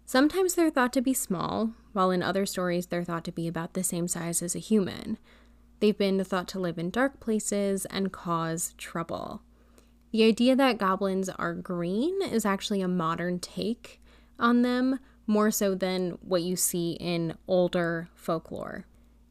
Sometimes 0.06 0.56
they're 0.56 0.70
thought 0.70 0.94
to 0.94 1.02
be 1.02 1.14
small, 1.14 1.72
while 1.92 2.12
in 2.12 2.22
other 2.22 2.46
stories 2.46 2.88
they're 2.88 3.04
thought 3.04 3.24
to 3.26 3.32
be 3.32 3.48
about 3.48 3.74
the 3.74 3.84
same 3.84 4.08
size 4.08 4.42
as 4.42 4.56
a 4.56 4.60
human. 4.60 5.18
They've 5.80 5.98
been 5.98 6.24
thought 6.24 6.48
to 6.50 6.60
live 6.60 6.78
in 6.78 6.90
dark 6.90 7.20
places 7.20 7.86
and 7.86 8.12
cause 8.12 8.74
trouble. 8.78 9.42
The 10.12 10.24
idea 10.24 10.56
that 10.56 10.78
goblins 10.78 11.30
are 11.30 11.54
green 11.54 12.22
is 12.22 12.46
actually 12.46 12.82
a 12.82 12.88
modern 12.88 13.40
take 13.40 14.02
on 14.40 14.62
them, 14.62 15.00
more 15.26 15.52
so 15.52 15.74
than 15.74 16.12
what 16.22 16.44
you 16.44 16.56
see 16.56 16.94
in 16.94 17.36
older 17.48 18.10
folklore. 18.14 18.86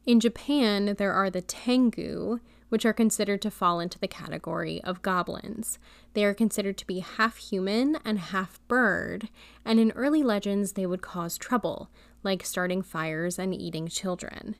In 0.05 0.19
Japan, 0.19 0.95
there 0.97 1.13
are 1.13 1.29
the 1.29 1.41
Tengu, 1.41 2.39
which 2.67 2.85
are 2.85 2.93
considered 2.93 3.41
to 3.43 3.51
fall 3.51 3.79
into 3.79 3.97
the 3.97 4.07
category 4.07 4.83
of 4.83 5.01
goblins. 5.01 5.79
They 6.13 6.25
are 6.25 6.33
considered 6.33 6.77
to 6.79 6.87
be 6.87 6.99
half 6.99 7.37
human 7.37 7.97
and 8.03 8.19
half 8.19 8.59
bird, 8.67 9.29
and 9.63 9.79
in 9.79 9.91
early 9.91 10.21
legends, 10.21 10.73
they 10.73 10.85
would 10.85 11.01
cause 11.01 11.37
trouble, 11.37 11.89
like 12.21 12.45
starting 12.45 12.81
fires 12.81 13.39
and 13.39 13.53
eating 13.53 13.87
children, 13.87 14.55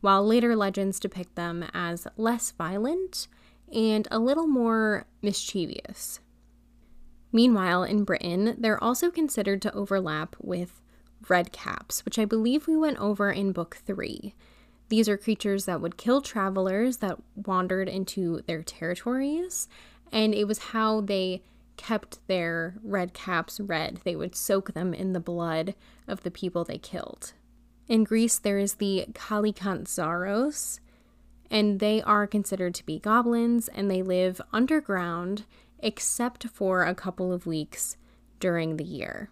while 0.00 0.26
later 0.26 0.56
legends 0.56 0.98
depict 0.98 1.34
them 1.34 1.64
as 1.74 2.06
less 2.16 2.52
violent 2.52 3.28
and 3.70 4.08
a 4.10 4.18
little 4.18 4.46
more 4.46 5.06
mischievous. 5.20 6.20
Meanwhile, 7.32 7.82
in 7.82 8.04
Britain, 8.04 8.54
they're 8.58 8.82
also 8.82 9.10
considered 9.10 9.60
to 9.62 9.74
overlap 9.74 10.36
with 10.40 10.80
redcaps, 11.26 12.04
which 12.04 12.18
I 12.18 12.24
believe 12.24 12.66
we 12.66 12.76
went 12.76 12.98
over 12.98 13.30
in 13.30 13.52
book 13.52 13.76
three. 13.84 14.34
These 14.88 15.08
are 15.08 15.16
creatures 15.16 15.64
that 15.64 15.80
would 15.80 15.96
kill 15.96 16.20
travelers 16.20 16.98
that 16.98 17.18
wandered 17.34 17.88
into 17.88 18.42
their 18.46 18.62
territories, 18.62 19.68
and 20.12 20.34
it 20.34 20.44
was 20.46 20.58
how 20.58 21.00
they 21.00 21.42
kept 21.76 22.26
their 22.28 22.76
red 22.82 23.12
caps 23.12 23.60
red. 23.60 24.00
They 24.04 24.16
would 24.16 24.36
soak 24.36 24.74
them 24.74 24.94
in 24.94 25.12
the 25.12 25.20
blood 25.20 25.74
of 26.06 26.22
the 26.22 26.30
people 26.30 26.64
they 26.64 26.78
killed. 26.78 27.32
In 27.88 28.04
Greece, 28.04 28.38
there 28.38 28.58
is 28.58 28.74
the 28.74 29.06
Kallikantzaros, 29.12 30.80
and 31.50 31.80
they 31.80 32.02
are 32.02 32.26
considered 32.26 32.74
to 32.76 32.86
be 32.86 32.98
goblins, 32.98 33.68
and 33.68 33.90
they 33.90 34.02
live 34.02 34.40
underground 34.52 35.44
except 35.80 36.48
for 36.48 36.84
a 36.84 36.94
couple 36.94 37.32
of 37.32 37.46
weeks 37.46 37.96
during 38.40 38.76
the 38.76 38.84
year. 38.84 39.30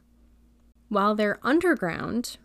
While 0.89 1.15
they're 1.15 1.41
underground 1.43 2.37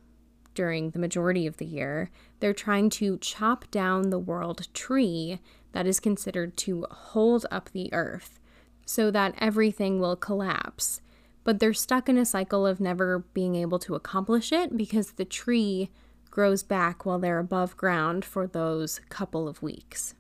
during 0.56 0.92
the 0.92 1.00
majority 1.00 1.46
of 1.46 1.58
the 1.58 1.66
year, 1.66 2.10
they're 2.40 2.54
trying 2.54 2.90
to 2.92 3.18
chop 3.18 3.70
down 3.72 4.10
the 4.10 4.20
world 4.20 4.68
tree 4.74 5.40
that 5.72 5.86
is 5.86 6.00
considered 6.00 6.58
to 6.58 6.86
hold 6.90 7.46
up 7.52 7.70
the 7.72 7.94
earth 7.94 8.40
so 8.86 9.12
that 9.12 9.36
everything 9.38 10.00
will 10.00 10.16
collapse. 10.16 11.02
But 11.44 11.60
they're 11.60 11.74
stuck 11.74 12.10
in 12.10 12.18
a 12.18 12.26
cycle 12.26 12.66
of 12.66 12.80
never 12.80 13.20
being 13.34 13.56
able 13.56 13.80
to 13.80 13.96
accomplish 13.96 14.52
it 14.52 14.76
because 14.76 15.12
the 15.12 15.26
tree 15.26 15.90
grows 16.32 16.64
back 16.64 17.06
while 17.06 17.20
they're 17.20 17.40
above 17.40 17.78
ground 17.78 18.24
for 18.24 18.48
those 18.48 19.00
couple 19.10 19.48
of 19.48 19.62
weeks. 19.62 20.16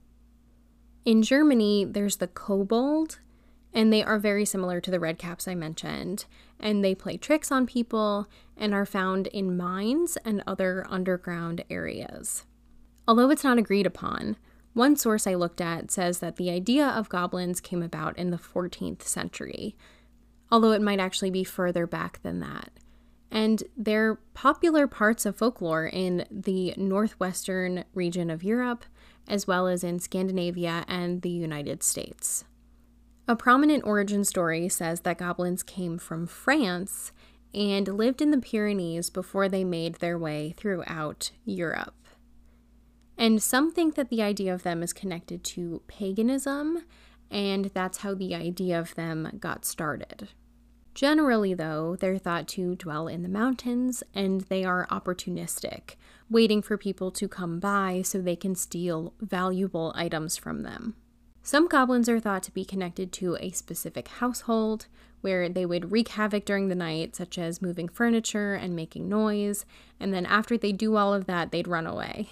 In 1.05 1.21
Germany, 1.21 1.85
there's 1.85 2.17
the 2.17 2.27
kobold, 2.27 3.19
and 3.73 3.93
they 3.93 4.03
are 4.03 4.19
very 4.19 4.45
similar 4.45 4.81
to 4.81 4.91
the 4.91 4.99
red 4.99 5.17
caps 5.17 5.47
I 5.47 5.55
mentioned. 5.55 6.25
And 6.59 6.83
they 6.83 6.95
play 6.95 7.17
tricks 7.17 7.51
on 7.51 7.67
people 7.67 8.27
and 8.57 8.73
are 8.73 8.85
found 8.85 9.27
in 9.27 9.55
mines 9.55 10.17
and 10.25 10.43
other 10.45 10.85
underground 10.89 11.63
areas. 11.69 12.45
Although 13.07 13.29
it's 13.29 13.43
not 13.43 13.57
agreed 13.57 13.85
upon, 13.85 14.37
one 14.73 14.95
source 14.95 15.25
I 15.25 15.35
looked 15.35 15.61
at 15.61 15.91
says 15.91 16.19
that 16.19 16.35
the 16.35 16.49
idea 16.49 16.87
of 16.87 17.09
goblins 17.09 17.59
came 17.59 17.81
about 17.81 18.17
in 18.17 18.29
the 18.29 18.37
14th 18.37 19.01
century, 19.03 19.75
although 20.51 20.71
it 20.71 20.81
might 20.81 20.99
actually 20.99 21.31
be 21.31 21.43
further 21.43 21.87
back 21.87 22.21
than 22.21 22.39
that. 22.39 22.71
And 23.31 23.63
they're 23.77 24.15
popular 24.33 24.87
parts 24.87 25.25
of 25.25 25.37
folklore 25.37 25.85
in 25.85 26.25
the 26.31 26.73
northwestern 26.77 27.85
region 27.93 28.29
of 28.29 28.43
Europe, 28.43 28.85
as 29.27 29.45
well 29.45 29.67
as 29.67 29.83
in 29.83 29.99
Scandinavia 29.99 30.85
and 30.87 31.21
the 31.21 31.29
United 31.29 31.83
States. 31.83 32.45
A 33.29 33.35
prominent 33.35 33.85
origin 33.85 34.23
story 34.23 34.67
says 34.69 35.01
that 35.01 35.19
goblins 35.19 35.61
came 35.61 35.99
from 35.99 36.25
France 36.25 37.11
and 37.53 37.87
lived 37.87 38.23
in 38.23 38.31
the 38.31 38.39
Pyrenees 38.39 39.11
before 39.11 39.47
they 39.47 39.63
made 39.63 39.95
their 39.95 40.17
way 40.17 40.55
throughout 40.57 41.29
Europe. 41.45 41.93
And 43.19 43.39
some 43.39 43.71
think 43.71 43.93
that 43.93 44.09
the 44.09 44.23
idea 44.23 44.51
of 44.51 44.63
them 44.63 44.81
is 44.81 44.93
connected 44.93 45.43
to 45.43 45.83
paganism, 45.85 46.85
and 47.29 47.65
that's 47.65 47.99
how 47.99 48.15
the 48.15 48.33
idea 48.33 48.79
of 48.79 48.95
them 48.95 49.37
got 49.39 49.63
started. 49.63 50.29
Generally, 50.95 51.53
though, 51.53 51.95
they're 51.97 52.17
thought 52.17 52.47
to 52.47 52.73
dwell 52.77 53.07
in 53.07 53.21
the 53.21 53.29
mountains 53.29 54.01
and 54.15 54.41
they 54.41 54.63
are 54.65 54.87
opportunistic, 54.89 55.97
waiting 56.31 56.63
for 56.63 56.77
people 56.77 57.11
to 57.11 57.27
come 57.27 57.59
by 57.59 58.01
so 58.01 58.19
they 58.19 58.35
can 58.35 58.55
steal 58.55 59.13
valuable 59.21 59.93
items 59.95 60.35
from 60.35 60.63
them. 60.63 60.95
Some 61.41 61.67
goblins 61.67 62.09
are 62.09 62.19
thought 62.19 62.43
to 62.43 62.51
be 62.51 62.65
connected 62.65 63.11
to 63.13 63.37
a 63.39 63.51
specific 63.51 64.07
household, 64.07 64.87
where 65.21 65.49
they 65.49 65.65
would 65.65 65.91
wreak 65.91 66.09
havoc 66.09 66.45
during 66.45 66.67
the 66.67 66.75
night, 66.75 67.15
such 67.15 67.37
as 67.37 67.61
moving 67.61 67.89
furniture 67.89 68.53
and 68.53 68.75
making 68.75 69.09
noise, 69.09 69.65
and 69.99 70.13
then 70.13 70.25
after 70.25 70.57
they 70.57 70.71
do 70.71 70.95
all 70.95 71.13
of 71.13 71.25
that, 71.25 71.51
they'd 71.51 71.67
run 71.67 71.87
away. 71.87 72.29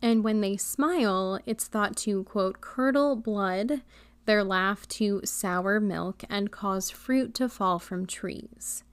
And 0.00 0.22
when 0.22 0.40
they 0.40 0.56
smile, 0.56 1.40
it's 1.46 1.66
thought 1.66 1.96
to, 1.98 2.24
quote, 2.24 2.60
curdle 2.60 3.16
blood, 3.16 3.82
their 4.26 4.44
laugh 4.44 4.86
to 4.88 5.20
sour 5.24 5.80
milk, 5.80 6.22
and 6.28 6.50
cause 6.50 6.90
fruit 6.90 7.34
to 7.34 7.48
fall 7.48 7.78
from 7.78 8.06
trees. 8.06 8.84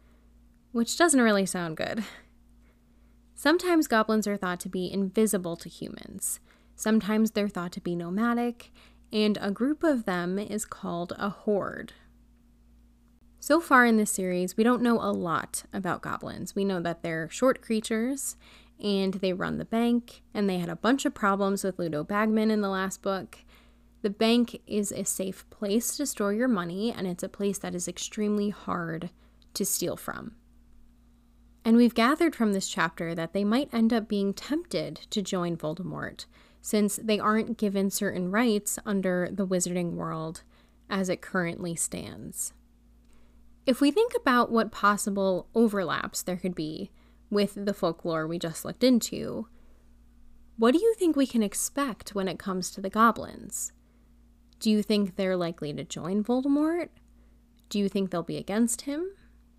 Which 0.72 0.98
doesn't 0.98 1.22
really 1.22 1.46
sound 1.46 1.78
good. 1.78 2.04
Sometimes 3.36 3.88
goblins 3.88 4.28
are 4.28 4.38
thought 4.38 4.60
to 4.62 4.70
be 4.70 4.92
invisible 4.92 5.56
to 5.58 5.70
humans, 5.70 6.40
Sometimes 6.76 7.32
they're 7.32 7.48
thought 7.48 7.72
to 7.74 7.82
be 7.82 7.96
nomadic, 7.96 8.72
and 9.12 9.38
a 9.42 9.52
group 9.52 9.84
of 9.84 10.06
them 10.06 10.38
is 10.38 10.66
called 10.66 11.14
a 11.18 11.30
horde. 11.30 11.94
So 13.40 13.62
far 13.62 13.86
in 13.86 13.98
this 13.98 14.12
series, 14.12 14.58
we 14.58 14.64
don't 14.64 14.82
know 14.82 15.00
a 15.00 15.12
lot 15.12 15.64
about 15.72 16.02
goblins. 16.02 16.56
We 16.56 16.66
know 16.66 16.80
that 16.82 17.04
they're 17.04 17.30
short 17.30 17.62
creatures 17.62 18.38
and 18.84 19.14
they 19.16 19.32
run 19.32 19.58
the 19.58 19.66
bank, 19.66 20.22
and 20.34 20.50
they 20.50 20.58
had 20.58 20.68
a 20.68 20.76
bunch 20.76 21.06
of 21.06 21.14
problems 21.14 21.64
with 21.64 21.80
Ludo 21.80 22.04
Bagman 22.04 22.52
in 22.52 22.62
the 22.62 22.70
last 22.70 23.02
book. 23.02 23.38
The 24.02 24.10
bank 24.10 24.60
is 24.68 24.92
a 24.92 25.06
safe 25.06 25.50
place 25.50 25.96
to 25.98 26.06
store 26.06 26.34
your 26.34 26.48
money, 26.50 26.92
and 26.92 27.08
it's 27.08 27.24
a 27.24 27.30
place 27.30 27.58
that 27.60 27.74
is 27.74 27.88
extremely 27.88 28.50
hard 28.50 29.12
to 29.54 29.64
steal 29.64 29.96
from. 29.96 30.34
And 31.64 31.78
we've 31.78 31.96
gathered 31.96 32.36
from 32.36 32.54
this 32.54 32.68
chapter 32.68 33.16
that 33.16 33.34
they 33.34 33.44
might 33.44 33.74
end 33.74 33.94
up 33.94 34.08
being 34.10 34.34
tempted 34.34 34.96
to 35.10 35.22
join 35.22 35.56
Voldemort 35.56 36.26
since 36.66 36.96
they 36.96 37.20
aren't 37.20 37.60
given 37.60 37.92
certain 37.92 38.32
rights 38.32 38.80
under 38.88 39.30
the 39.32 39.46
wizarding 39.46 39.92
world 39.92 40.42
as 40.90 41.10
it 41.10 41.22
currently 41.22 41.76
stands. 41.76 42.54
If 43.68 43.82
we 43.82 43.92
think 43.92 44.14
about 44.16 44.52
what 44.52 44.72
possible 44.72 45.48
overlaps 45.54 46.24
there 46.24 46.38
could 46.38 46.56
be 46.56 46.90
with 47.30 47.54
the 47.54 47.74
folklore 47.74 48.26
we 48.26 48.40
just 48.40 48.66
looked 48.66 48.84
into, 48.84 49.48
what 50.58 50.74
do 50.74 50.80
you 50.82 50.96
think 50.98 51.16
we 51.16 51.28
can 51.28 51.44
expect 51.44 52.16
when 52.16 52.28
it 52.28 52.40
comes 52.40 52.72
to 52.72 52.82
the 52.82 52.90
goblins? 52.90 53.72
Do 54.60 54.72
you 54.72 54.82
think 54.82 55.18
they're 55.18 55.38
likely 55.38 55.72
to 55.72 55.84
join 55.84 56.24
Voldemort? 56.24 56.90
Do 57.70 57.78
you 57.78 57.88
think 57.88 58.10
they'll 58.10 58.24
be 58.24 58.38
against 58.38 58.82
him? 58.82 59.12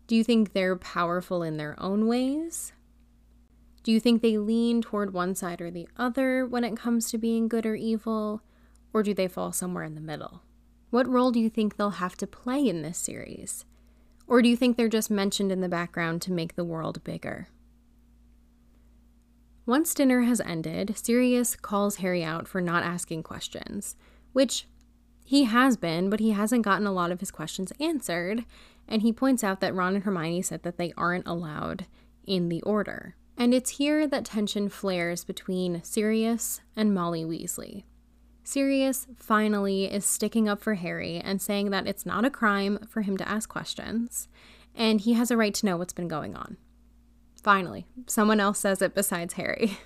Do 0.09 0.17
you 0.17 0.25
think 0.25 0.55
they're 0.55 0.75
powerful 0.75 1.45
in 1.45 1.57
their 1.57 1.81
own 1.81 2.09
ways? 2.09 2.73
Do 3.87 3.93
you 3.93 4.01
think 4.01 4.21
they 4.21 4.37
lean 4.37 4.83
toward 4.83 5.13
one 5.13 5.37
side 5.37 5.61
or 5.61 5.71
the 5.71 5.87
other 5.97 6.45
when 6.45 6.65
it 6.65 6.77
comes 6.77 7.09
to 7.09 7.19
being 7.19 7.47
good 7.47 7.65
or 7.65 7.77
evil? 7.77 8.43
Or 8.93 9.05
do 9.05 9.15
they 9.15 9.29
fall 9.29 9.53
somewhere 9.53 9.85
in 9.85 9.95
the 9.95 10.01
middle? 10.01 10.43
What 10.91 11.07
role 11.07 11.31
do 11.31 11.39
you 11.39 11.49
think 11.49 11.77
they'll 11.77 11.91
have 11.91 12.17
to 12.17 12.27
play 12.27 12.67
in 12.67 12.83
this 12.83 12.99
series? 12.99 13.65
Or 14.27 14.43
do 14.43 14.49
you 14.49 14.57
think 14.57 14.77
they're 14.77 14.89
just 14.89 15.09
mentioned 15.09 15.53
in 15.53 15.61
the 15.61 15.69
background 15.69 16.21
to 16.23 16.33
make 16.33 16.57
the 16.57 16.65
world 16.65 17.05
bigger? 17.05 17.47
Once 19.67 19.95
dinner 19.95 20.23
has 20.23 20.41
ended, 20.41 20.97
Sirius 20.99 21.55
calls 21.55 21.97
Harry 21.99 22.25
out 22.25 22.49
for 22.49 22.61
not 22.61 22.83
asking 22.83 23.23
questions, 23.23 23.95
which 24.33 24.67
he 25.25 25.45
has 25.45 25.77
been, 25.77 26.11
but 26.11 26.19
he 26.19 26.33
hasn't 26.33 26.65
gotten 26.65 26.89
a 26.89 26.93
lot 26.93 27.13
of 27.13 27.21
his 27.21 27.31
questions 27.31 27.73
answered, 27.79 28.45
and 28.89 29.03
he 29.03 29.13
points 29.13 29.45
out 29.45 29.61
that 29.61 29.77
Ron 29.77 29.95
and 29.95 30.03
Hermione 30.03 30.43
said 30.43 30.65
that 30.65 30.77
they 30.77 30.93
aren't 30.97 31.29
allowed 31.29 31.87
in 32.27 32.49
the 32.49 32.63
order. 32.63 33.15
And 33.39 33.53
it's 33.53 33.71
here 33.73 34.07
that 34.07 34.25
tension 34.25 34.69
flares 34.69 35.25
between 35.25 35.83
Sirius 35.83 36.61
and 36.75 36.95
Molly 36.95 37.25
Weasley. 37.25 37.85
Sirius 38.45 39.07
finally 39.17 39.93
is 39.93 40.05
sticking 40.05 40.49
up 40.49 40.63
for 40.63 40.75
Harry 40.75 41.19
and 41.19 41.43
saying 41.43 41.71
that 41.71 41.87
it's 41.87 42.07
not 42.07 42.25
a 42.25 42.31
crime 42.31 42.79
for 42.89 43.03
him 43.03 43.17
to 43.17 43.29
ask 43.29 43.49
questions, 43.49 44.29
and 44.75 45.01
he 45.01 45.15
has 45.15 45.31
a 45.31 45.37
right 45.37 45.53
to 45.55 45.67
know 45.67 45.77
what's 45.77 45.93
been 45.93 46.09
going 46.09 46.37
on. 46.37 46.57
Finally, 47.43 47.87
someone 48.07 48.41
else 48.41 48.61
says 48.61 48.81
it 48.81 48.95
besides 48.95 49.35
Harry. 49.35 49.79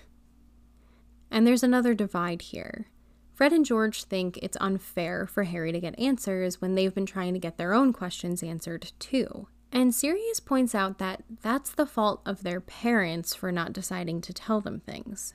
and 1.31 1.47
there's 1.47 1.63
another 1.63 1.95
divide 1.95 2.43
here. 2.43 2.87
Fred 3.33 3.53
and 3.55 3.65
George 3.65 4.05
think 4.05 4.39
it's 4.43 4.59
unfair 4.61 5.27
for 5.27 5.45
Harry 5.45 5.73
to 5.73 5.81
get 5.81 5.99
answers 5.99 6.61
when 6.61 6.75
they've 6.75 6.95
been 6.95 7.07
trying 7.07 7.33
to 7.33 7.41
get 7.41 7.57
their 7.57 7.73
own 7.73 7.93
questions 7.93 8.43
answered 8.43 8.93
too. 8.99 9.49
And 9.73 9.95
Sirius 9.95 10.41
points 10.41 10.75
out 10.75 10.99
that 10.99 11.23
that's 11.43 11.71
the 11.71 11.87
fault 11.87 12.23
of 12.27 12.43
their 12.43 12.61
parents 12.61 13.35
for 13.35 13.53
not 13.53 13.73
deciding 13.73 14.21
to 14.23 14.33
tell 14.33 14.61
them 14.61 14.81
things. 14.81 15.35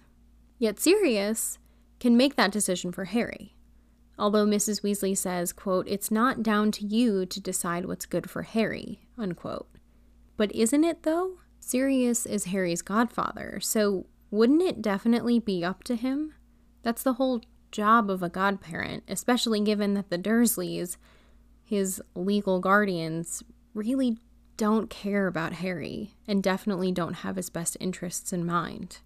Yet 0.60 0.80
Sirius 0.80 1.58
can 2.00 2.18
make 2.18 2.36
that 2.36 2.51
decision 2.51 2.92
for 2.92 3.06
Harry. 3.06 3.56
Although 4.18 4.46
Mrs. 4.46 4.82
Weasley 4.82 5.18
says, 5.18 5.51
quote, 5.54 5.88
it's 5.88 6.12
not 6.12 6.44
down 6.44 6.72
to 6.72 6.86
you 6.86 7.25
to 7.25 7.42
decide 7.42 7.86
what's 7.86 8.06
good 8.06 8.30
for 8.30 8.44
Harry, 8.44 9.01
unquote. 9.18 9.68
But 10.38 10.54
isn't 10.54 10.84
it 10.84 11.04
though? 11.04 11.39
Sirius 11.60 12.25
is 12.25 12.46
Harry's 12.46 12.82
godfather, 12.82 13.60
so 13.62 14.06
wouldn't 14.32 14.62
it 14.62 14.82
definitely 14.82 15.39
be 15.39 15.63
up 15.63 15.84
to 15.86 15.96
him? 15.96 16.34
That's 16.84 17.04
the 17.04 17.13
whole 17.13 17.42
job 17.72 18.10
of 18.10 18.22
a 18.22 18.30
godparent, 18.30 19.04
especially 19.08 19.60
given 19.62 19.96
that 19.96 20.10
the 20.10 20.18
Dursleys, 20.18 20.98
his 21.63 22.01
legal 22.13 22.60
guardians, 22.60 23.44
really 23.74 24.18
don't 24.57 24.89
care 24.89 25.27
about 25.27 25.53
Harry 25.53 26.15
and 26.27 26.41
definitely 26.41 26.91
don't 26.91 27.15
have 27.15 27.35
his 27.35 27.50
best 27.50 27.77
interests 27.79 28.31
in 28.31 28.45
mind. 28.45 29.00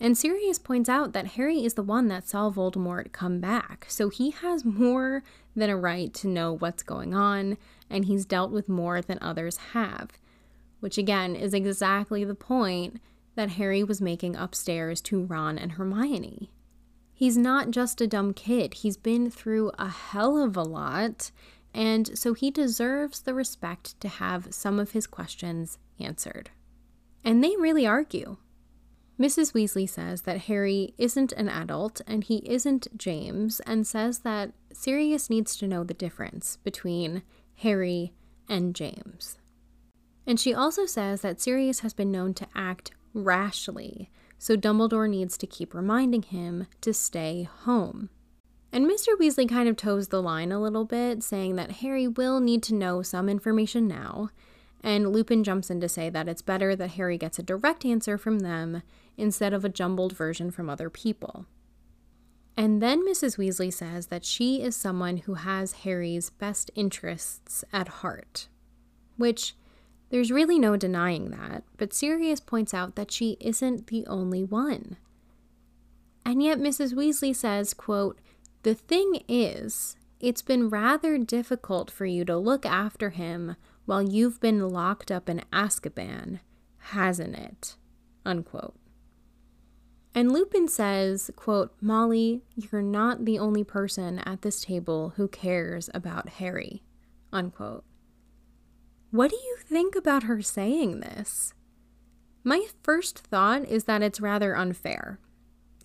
And 0.00 0.16
Sirius 0.16 0.58
points 0.58 0.88
out 0.88 1.12
that 1.12 1.32
Harry 1.32 1.64
is 1.64 1.74
the 1.74 1.82
one 1.82 2.08
that 2.08 2.28
saw 2.28 2.50
Voldemort 2.50 3.12
come 3.12 3.40
back, 3.40 3.86
so 3.88 4.08
he 4.08 4.30
has 4.30 4.64
more 4.64 5.24
than 5.56 5.70
a 5.70 5.76
right 5.76 6.14
to 6.14 6.28
know 6.28 6.52
what's 6.52 6.84
going 6.84 7.14
on, 7.14 7.58
and 7.90 8.04
he's 8.04 8.24
dealt 8.24 8.52
with 8.52 8.68
more 8.68 9.02
than 9.02 9.18
others 9.20 9.56
have. 9.72 10.10
Which 10.80 10.98
again 10.98 11.34
is 11.34 11.52
exactly 11.52 12.24
the 12.24 12.36
point 12.36 13.00
that 13.34 13.50
Harry 13.50 13.82
was 13.82 14.00
making 14.00 14.36
upstairs 14.36 15.00
to 15.00 15.24
Ron 15.24 15.58
and 15.58 15.72
Hermione. 15.72 16.52
He's 17.12 17.36
not 17.36 17.72
just 17.72 18.00
a 18.00 18.06
dumb 18.06 18.32
kid, 18.32 18.74
he's 18.74 18.96
been 18.96 19.28
through 19.28 19.72
a 19.76 19.88
hell 19.88 20.40
of 20.40 20.56
a 20.56 20.62
lot, 20.62 21.32
and 21.74 22.18
so 22.18 22.34
he 22.34 22.50
deserves 22.50 23.22
the 23.22 23.34
respect 23.34 24.00
to 24.00 24.08
have 24.08 24.54
some 24.54 24.78
of 24.78 24.92
his 24.92 25.06
questions 25.06 25.78
answered. 26.00 26.50
And 27.24 27.42
they 27.42 27.54
really 27.56 27.86
argue. 27.86 28.36
Mrs. 29.18 29.52
Weasley 29.52 29.88
says 29.88 30.22
that 30.22 30.42
Harry 30.42 30.94
isn't 30.96 31.32
an 31.32 31.48
adult 31.48 32.00
and 32.06 32.22
he 32.22 32.36
isn't 32.48 32.96
James, 32.96 33.60
and 33.60 33.86
says 33.86 34.20
that 34.20 34.52
Sirius 34.72 35.28
needs 35.28 35.56
to 35.56 35.66
know 35.66 35.82
the 35.82 35.94
difference 35.94 36.58
between 36.62 37.22
Harry 37.56 38.12
and 38.48 38.74
James. 38.74 39.38
And 40.24 40.38
she 40.38 40.54
also 40.54 40.86
says 40.86 41.22
that 41.22 41.40
Sirius 41.40 41.80
has 41.80 41.92
been 41.92 42.12
known 42.12 42.32
to 42.34 42.46
act 42.54 42.92
rashly, 43.12 44.08
so 44.38 44.56
Dumbledore 44.56 45.10
needs 45.10 45.36
to 45.38 45.46
keep 45.46 45.74
reminding 45.74 46.22
him 46.22 46.68
to 46.82 46.94
stay 46.94 47.42
home. 47.42 48.10
And 48.72 48.86
Mr. 48.86 49.18
Weasley 49.18 49.48
kind 49.48 49.68
of 49.68 49.76
toes 49.76 50.08
the 50.08 50.22
line 50.22 50.52
a 50.52 50.60
little 50.60 50.84
bit, 50.84 51.22
saying 51.22 51.56
that 51.56 51.72
Harry 51.72 52.06
will 52.06 52.40
need 52.40 52.62
to 52.64 52.74
know 52.74 53.02
some 53.02 53.28
information 53.28 53.88
now, 53.88 54.28
and 54.82 55.10
Lupin 55.12 55.42
jumps 55.42 55.70
in 55.70 55.80
to 55.80 55.88
say 55.88 56.10
that 56.10 56.28
it's 56.28 56.42
better 56.42 56.76
that 56.76 56.92
Harry 56.92 57.18
gets 57.18 57.38
a 57.38 57.42
direct 57.42 57.84
answer 57.84 58.18
from 58.18 58.40
them 58.40 58.82
instead 59.16 59.52
of 59.52 59.64
a 59.64 59.70
jumbled 59.70 60.12
version 60.12 60.50
from 60.50 60.68
other 60.68 60.90
people. 60.90 61.46
And 62.56 62.82
then 62.82 63.06
Mrs. 63.06 63.38
Weasley 63.38 63.72
says 63.72 64.08
that 64.08 64.24
she 64.24 64.60
is 64.62 64.76
someone 64.76 65.18
who 65.18 65.34
has 65.34 65.72
Harry's 65.84 66.30
best 66.30 66.70
interests 66.74 67.64
at 67.72 67.88
heart, 67.88 68.48
which 69.16 69.54
there's 70.10 70.32
really 70.32 70.58
no 70.58 70.76
denying 70.76 71.30
that, 71.30 71.64
but 71.76 71.92
Sirius 71.92 72.40
points 72.40 72.74
out 72.74 72.96
that 72.96 73.10
she 73.10 73.36
isn't 73.40 73.86
the 73.86 74.06
only 74.06 74.42
one. 74.42 74.96
And 76.24 76.42
yet 76.42 76.58
Mrs. 76.58 76.94
Weasley 76.94 77.34
says, 77.34 77.74
quote, 77.74 78.18
"The 78.62 78.74
thing 78.74 79.22
is, 79.28 79.96
it's 80.20 80.42
been 80.42 80.68
rather 80.68 81.18
difficult 81.18 81.90
for 81.90 82.06
you 82.06 82.24
to 82.24 82.36
look 82.36 82.66
after 82.66 83.10
him 83.10 83.56
while 83.86 84.02
you've 84.02 84.40
been 84.40 84.68
locked 84.68 85.10
up 85.10 85.28
in 85.28 85.42
Azkaban, 85.52 86.40
hasn't 86.78 87.36
it?" 87.36 87.76
Unquote. 88.24 88.74
And 90.14 90.32
Lupin 90.32 90.66
says, 90.66 91.30
quote, 91.36 91.72
Molly, 91.80 92.42
you're 92.56 92.82
not 92.82 93.24
the 93.24 93.38
only 93.38 93.62
person 93.62 94.18
at 94.20 94.42
this 94.42 94.62
table 94.62 95.10
who 95.16 95.28
cares 95.28 95.88
about 95.94 96.28
Harry, 96.28 96.82
unquote. 97.32 97.84
What 99.10 99.30
do 99.30 99.36
you 99.36 99.56
think 99.60 99.94
about 99.94 100.24
her 100.24 100.42
saying 100.42 101.00
this? 101.00 101.54
My 102.42 102.66
first 102.82 103.18
thought 103.18 103.64
is 103.66 103.84
that 103.84 104.02
it's 104.02 104.20
rather 104.20 104.56
unfair. 104.56 105.20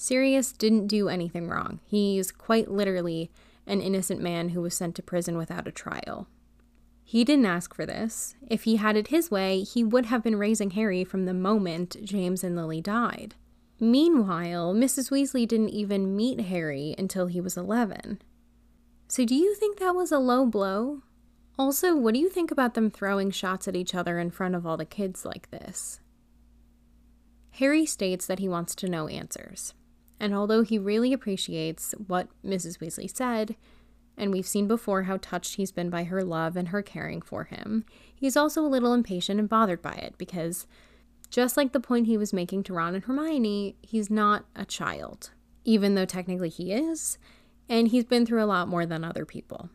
Sirius 0.04 0.52
didn't 0.52 0.88
do 0.88 1.08
anything 1.08 1.48
wrong. 1.48 1.80
He's 1.86 2.30
quite 2.30 2.70
literally 2.70 3.32
an 3.66 3.80
innocent 3.80 4.20
man 4.20 4.50
who 4.50 4.62
was 4.62 4.74
sent 4.76 4.96
to 4.96 5.02
prison 5.02 5.38
without 5.38 5.66
a 5.66 5.72
trial. 5.72 6.28
He 7.06 7.24
didn't 7.24 7.46
ask 7.46 7.74
for 7.74 7.86
this. 7.86 8.36
If 8.50 8.64
he 8.64 8.76
had 8.76 8.98
it 8.98 9.08
his 9.08 9.32
way, 9.32 9.62
he 9.62 9.82
would 9.82 10.08
have 10.08 10.22
been 10.22 10.36
raising 10.36 10.72
Harry 10.72 11.06
from 11.06 11.24
the 11.24 11.34
moment 11.34 11.96
James 12.04 12.44
and 12.44 12.54
Lily 12.54 12.82
died. 12.82 13.36
Meanwhile, 13.80 14.74
Mrs. 14.74 15.10
Weasley 15.10 15.48
didn't 15.48 15.70
even 15.70 16.18
meet 16.18 16.42
Harry 16.42 16.94
until 16.98 17.28
he 17.28 17.40
was 17.40 17.56
11. 17.56 18.22
So, 19.08 19.24
do 19.24 19.36
you 19.36 19.56
think 19.56 19.80
that 19.80 19.96
was 19.96 20.12
a 20.12 20.20
low 20.20 20.46
blow? 20.46 21.04
Also, 21.58 21.96
what 21.96 22.14
do 22.14 22.20
you 22.20 22.30
think 22.30 22.52
about 22.52 22.74
them 22.74 22.92
throwing 22.92 23.32
shots 23.32 23.70
at 23.70 23.76
each 23.78 23.96
other 23.96 24.20
in 24.20 24.32
front 24.32 24.54
of 24.54 24.68
all 24.68 24.76
the 24.76 24.84
kids 24.84 25.24
like 25.24 25.50
this? 25.50 26.02
Harry 27.52 27.86
states 27.86 28.26
that 28.26 28.40
he 28.40 28.50
wants 28.50 28.76
to 28.76 28.90
know 28.90 29.08
answers. 29.08 29.74
And 30.20 30.34
although 30.34 30.62
he 30.62 30.78
really 30.78 31.14
appreciates 31.14 31.94
what 32.08 32.28
Mrs. 32.46 32.78
Weasley 32.80 33.14
said, 33.14 33.56
and 34.18 34.32
we've 34.32 34.48
seen 34.48 34.68
before 34.68 35.04
how 35.04 35.18
touched 35.18 35.56
he's 35.56 35.72
been 35.72 35.90
by 35.90 36.04
her 36.04 36.24
love 36.24 36.56
and 36.56 36.70
her 36.70 36.82
caring 36.82 37.22
for 37.22 37.46
him, 37.46 37.86
he's 38.16 38.38
also 38.38 38.62
a 38.62 38.68
little 38.68 38.94
impatient 38.94 39.40
and 39.40 39.50
bothered 39.50 39.82
by 39.82 39.94
it 39.94 40.16
because 40.18 40.68
just 41.30 41.58
like 41.58 41.72
the 41.72 41.80
point 41.80 42.06
he 42.06 42.18
was 42.18 42.32
making 42.32 42.64
to 42.64 42.74
Ron 42.74 42.94
and 42.94 43.04
Hermione, 43.04 43.76
he's 43.82 44.10
not 44.10 44.46
a 44.56 44.66
child, 44.66 45.32
even 45.64 45.96
though 45.96 46.06
technically 46.06 46.50
he 46.50 46.72
is, 46.72 47.18
and 47.68 47.88
he's 47.88 48.06
been 48.06 48.26
through 48.26 48.44
a 48.44 48.46
lot 48.46 48.68
more 48.68 48.86
than 48.86 49.04
other 49.04 49.26
people. 49.26 49.70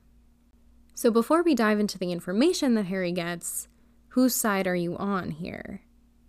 So 0.94 1.10
before 1.10 1.42
we 1.42 1.54
dive 1.54 1.80
into 1.80 1.98
the 1.98 2.12
information 2.12 2.74
that 2.74 2.86
Harry 2.86 3.12
gets, 3.12 3.68
whose 4.08 4.34
side 4.34 4.66
are 4.66 4.76
you 4.76 4.96
on 4.96 5.32
here? 5.32 5.82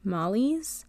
Molly's 0.03 0.85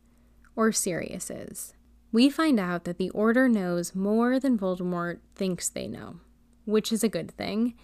or 0.56 0.72
Sirius's? 0.72 1.74
We 2.12 2.28
find 2.28 2.58
out 2.58 2.84
that 2.84 2.98
the 2.98 3.10
Order 3.10 3.48
knows 3.48 3.94
more 3.94 4.40
than 4.40 4.58
Voldemort 4.58 5.20
thinks 5.34 5.68
they 5.68 5.86
know, 5.86 6.16
which 6.64 6.90
is 6.90 7.04
a 7.04 7.08
good 7.08 7.30
thing, 7.30 7.74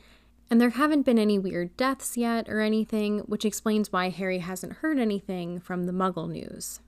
and 0.51 0.61
there 0.61 0.71
haven't 0.71 1.03
been 1.03 1.19
any 1.19 1.39
weird 1.39 1.77
deaths 1.77 2.17
yet 2.17 2.49
or 2.49 2.61
anything, 2.61 3.21
which 3.21 3.45
explains 3.45 3.93
why 3.93 4.09
Harry 4.09 4.39
hasn't 4.39 4.75
heard 4.75 4.99
anything 4.99 5.61
from 5.61 5.85
the 5.85 5.93
Muggle 5.93 6.31
news. 6.31 6.81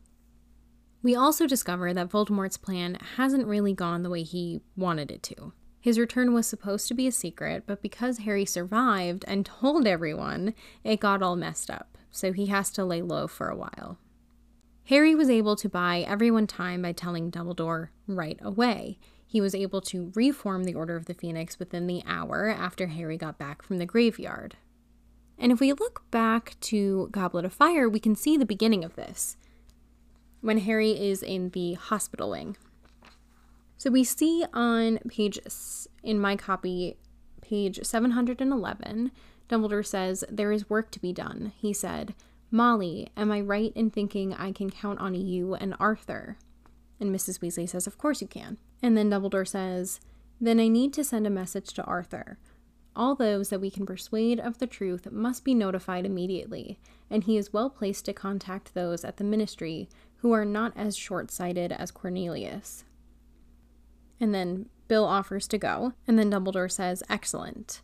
We 1.02 1.14
also 1.14 1.46
discover 1.46 1.94
that 1.94 2.08
Voldemort's 2.08 2.56
plan 2.56 2.98
hasn't 3.16 3.46
really 3.46 3.72
gone 3.72 4.02
the 4.02 4.10
way 4.10 4.24
he 4.24 4.60
wanted 4.76 5.12
it 5.12 5.22
to. 5.24 5.52
His 5.80 5.98
return 5.98 6.34
was 6.34 6.46
supposed 6.46 6.88
to 6.88 6.94
be 6.94 7.06
a 7.06 7.12
secret, 7.12 7.64
but 7.66 7.82
because 7.82 8.18
Harry 8.18 8.44
survived 8.44 9.24
and 9.28 9.46
told 9.46 9.86
everyone, 9.86 10.54
it 10.82 10.98
got 10.98 11.22
all 11.22 11.36
messed 11.36 11.70
up, 11.70 11.96
so 12.10 12.32
he 12.32 12.46
has 12.46 12.70
to 12.72 12.84
lay 12.84 13.00
low 13.00 13.28
for 13.28 13.48
a 13.48 13.56
while. 13.56 13.98
Harry 14.88 15.14
was 15.14 15.28
able 15.28 15.54
to 15.54 15.68
buy 15.68 16.00
everyone 16.08 16.46
time 16.46 16.80
by 16.80 16.92
telling 16.92 17.30
Dumbledore 17.30 17.88
right 18.06 18.38
away, 18.40 18.98
he 19.26 19.38
was 19.38 19.54
able 19.54 19.82
to 19.82 20.10
reform 20.14 20.64
the 20.64 20.72
Order 20.72 20.96
of 20.96 21.04
the 21.04 21.12
Phoenix 21.12 21.58
within 21.58 21.86
the 21.86 22.02
hour 22.06 22.48
after 22.48 22.86
Harry 22.86 23.18
got 23.18 23.38
back 23.38 23.60
from 23.60 23.76
the 23.76 23.84
graveyard. 23.84 24.56
And 25.38 25.52
if 25.52 25.60
we 25.60 25.74
look 25.74 26.10
back 26.10 26.56
to 26.60 27.10
Goblet 27.12 27.44
of 27.44 27.52
Fire, 27.52 27.86
we 27.86 28.00
can 28.00 28.16
see 28.16 28.38
the 28.38 28.46
beginning 28.46 28.82
of 28.82 28.96
this. 28.96 29.36
when 30.40 30.58
Harry 30.58 30.92
is 30.92 31.22
in 31.22 31.50
the 31.50 31.74
hospital 31.74 32.30
wing. 32.30 32.56
So 33.76 33.90
we 33.90 34.04
see 34.04 34.44
on 34.54 34.98
page, 35.08 35.38
in 36.02 36.18
my 36.20 36.36
copy, 36.36 36.96
page 37.42 37.80
711, 37.82 39.10
Dumbledore 39.48 39.84
says, 39.84 40.24
There 40.30 40.52
is 40.52 40.70
work 40.70 40.90
to 40.92 41.00
be 41.00 41.12
done. 41.12 41.52
He 41.58 41.72
said, 41.72 42.14
Molly, 42.50 43.08
am 43.16 43.30
I 43.30 43.40
right 43.40 43.72
in 43.74 43.90
thinking 43.90 44.32
I 44.32 44.52
can 44.52 44.70
count 44.70 45.00
on 45.00 45.14
you 45.14 45.54
and 45.54 45.74
Arthur? 45.78 46.38
And 46.98 47.14
Mrs. 47.14 47.40
Weasley 47.40 47.68
says, 47.68 47.86
Of 47.86 47.98
course 47.98 48.22
you 48.22 48.26
can. 48.26 48.56
And 48.82 48.96
then 48.96 49.10
Dumbledore 49.10 49.46
says, 49.46 50.00
Then 50.40 50.58
I 50.58 50.68
need 50.68 50.92
to 50.94 51.04
send 51.04 51.26
a 51.26 51.30
message 51.30 51.74
to 51.74 51.84
Arthur. 51.84 52.38
All 52.96 53.14
those 53.14 53.50
that 53.50 53.60
we 53.60 53.70
can 53.70 53.86
persuade 53.86 54.40
of 54.40 54.58
the 54.58 54.66
truth 54.66 55.10
must 55.12 55.44
be 55.44 55.54
notified 55.54 56.04
immediately, 56.04 56.80
and 57.10 57.22
he 57.22 57.36
is 57.36 57.52
well 57.52 57.70
placed 57.70 58.06
to 58.06 58.12
contact 58.12 58.74
those 58.74 59.04
at 59.04 59.18
the 59.18 59.24
ministry 59.24 59.88
who 60.16 60.32
are 60.32 60.44
not 60.44 60.72
as 60.74 60.96
short 60.96 61.30
sighted 61.30 61.70
as 61.70 61.90
Cornelius. 61.90 62.84
And 64.18 64.34
then 64.34 64.68
Bill 64.88 65.04
offers 65.04 65.46
to 65.48 65.58
go, 65.58 65.92
and 66.06 66.18
then 66.18 66.30
Dumbledore 66.30 66.72
says, 66.72 67.02
Excellent. 67.08 67.82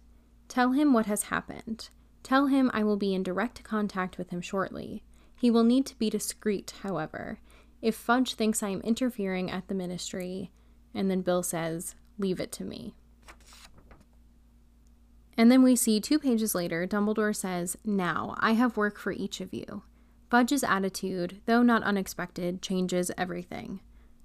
Tell 0.48 0.72
him 0.72 0.92
what 0.92 1.06
has 1.06 1.24
happened. 1.24 1.90
Tell 2.24 2.46
him 2.46 2.70
I 2.72 2.82
will 2.82 2.96
be 2.96 3.14
in 3.14 3.22
direct 3.22 3.62
contact 3.62 4.18
with 4.18 4.30
him 4.30 4.40
shortly. 4.40 5.04
He 5.36 5.50
will 5.50 5.62
need 5.62 5.84
to 5.86 5.98
be 5.98 6.08
discreet, 6.08 6.72
however. 6.82 7.38
If 7.82 7.94
Fudge 7.94 8.34
thinks 8.34 8.62
I 8.62 8.70
am 8.70 8.80
interfering 8.80 9.50
at 9.50 9.68
the 9.68 9.74
ministry, 9.74 10.50
and 10.94 11.10
then 11.10 11.20
Bill 11.20 11.42
says, 11.42 11.94
Leave 12.18 12.40
it 12.40 12.50
to 12.52 12.64
me. 12.64 12.94
And 15.36 15.52
then 15.52 15.62
we 15.62 15.76
see 15.76 16.00
two 16.00 16.18
pages 16.18 16.54
later, 16.54 16.86
Dumbledore 16.86 17.36
says, 17.36 17.76
Now, 17.84 18.34
I 18.38 18.52
have 18.52 18.78
work 18.78 18.98
for 18.98 19.12
each 19.12 19.42
of 19.42 19.52
you. 19.52 19.82
Fudge's 20.30 20.64
attitude, 20.64 21.42
though 21.44 21.62
not 21.62 21.82
unexpected, 21.82 22.62
changes 22.62 23.10
everything. 23.18 23.80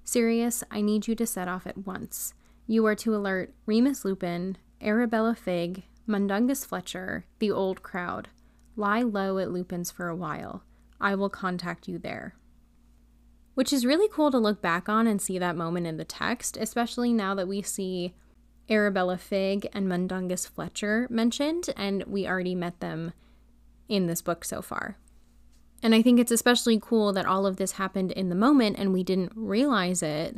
Sirius, 0.05 0.63
I 0.71 0.79
need 0.81 1.07
you 1.07 1.15
to 1.15 1.27
set 1.27 1.49
off 1.49 1.67
at 1.67 1.85
once. 1.85 2.33
You 2.65 2.85
are 2.85 2.95
to 2.95 3.15
alert 3.15 3.53
Remus 3.65 4.05
Lupin, 4.05 4.57
Arabella 4.81 5.35
Figg, 5.35 5.83
Mundungus 6.09 6.65
Fletcher, 6.65 7.25
the 7.37 7.51
old 7.51 7.83
crowd. 7.83 8.29
Lie 8.75 9.03
low 9.03 9.37
at 9.37 9.51
Lupin's 9.51 9.91
for 9.91 10.07
a 10.07 10.15
while. 10.15 10.63
I 10.99 11.13
will 11.13 11.29
contact 11.29 11.87
you 11.87 11.99
there. 11.99 12.35
Which 13.53 13.71
is 13.71 13.85
really 13.85 14.09
cool 14.11 14.31
to 14.31 14.39
look 14.39 14.61
back 14.61 14.89
on 14.89 15.05
and 15.05 15.21
see 15.21 15.37
that 15.37 15.55
moment 15.55 15.85
in 15.85 15.97
the 15.97 16.05
text, 16.05 16.57
especially 16.57 17.13
now 17.13 17.35
that 17.35 17.47
we 17.47 17.61
see 17.61 18.15
Arabella 18.69 19.17
Figg 19.17 19.69
and 19.71 19.87
Mundungus 19.87 20.47
Fletcher 20.47 21.07
mentioned, 21.11 21.69
and 21.77 22.03
we 22.07 22.27
already 22.27 22.55
met 22.55 22.79
them 22.79 23.13
in 23.87 24.07
this 24.07 24.21
book 24.21 24.43
so 24.43 24.63
far. 24.63 24.97
And 25.83 25.93
I 25.93 26.01
think 26.01 26.19
it's 26.19 26.31
especially 26.31 26.79
cool 26.81 27.13
that 27.13 27.25
all 27.25 27.45
of 27.45 27.57
this 27.57 27.73
happened 27.73 28.11
in 28.13 28.29
the 28.29 28.35
moment 28.35 28.77
and 28.79 28.93
we 28.93 29.03
didn't 29.03 29.31
realize 29.35 30.01
it. 30.01 30.37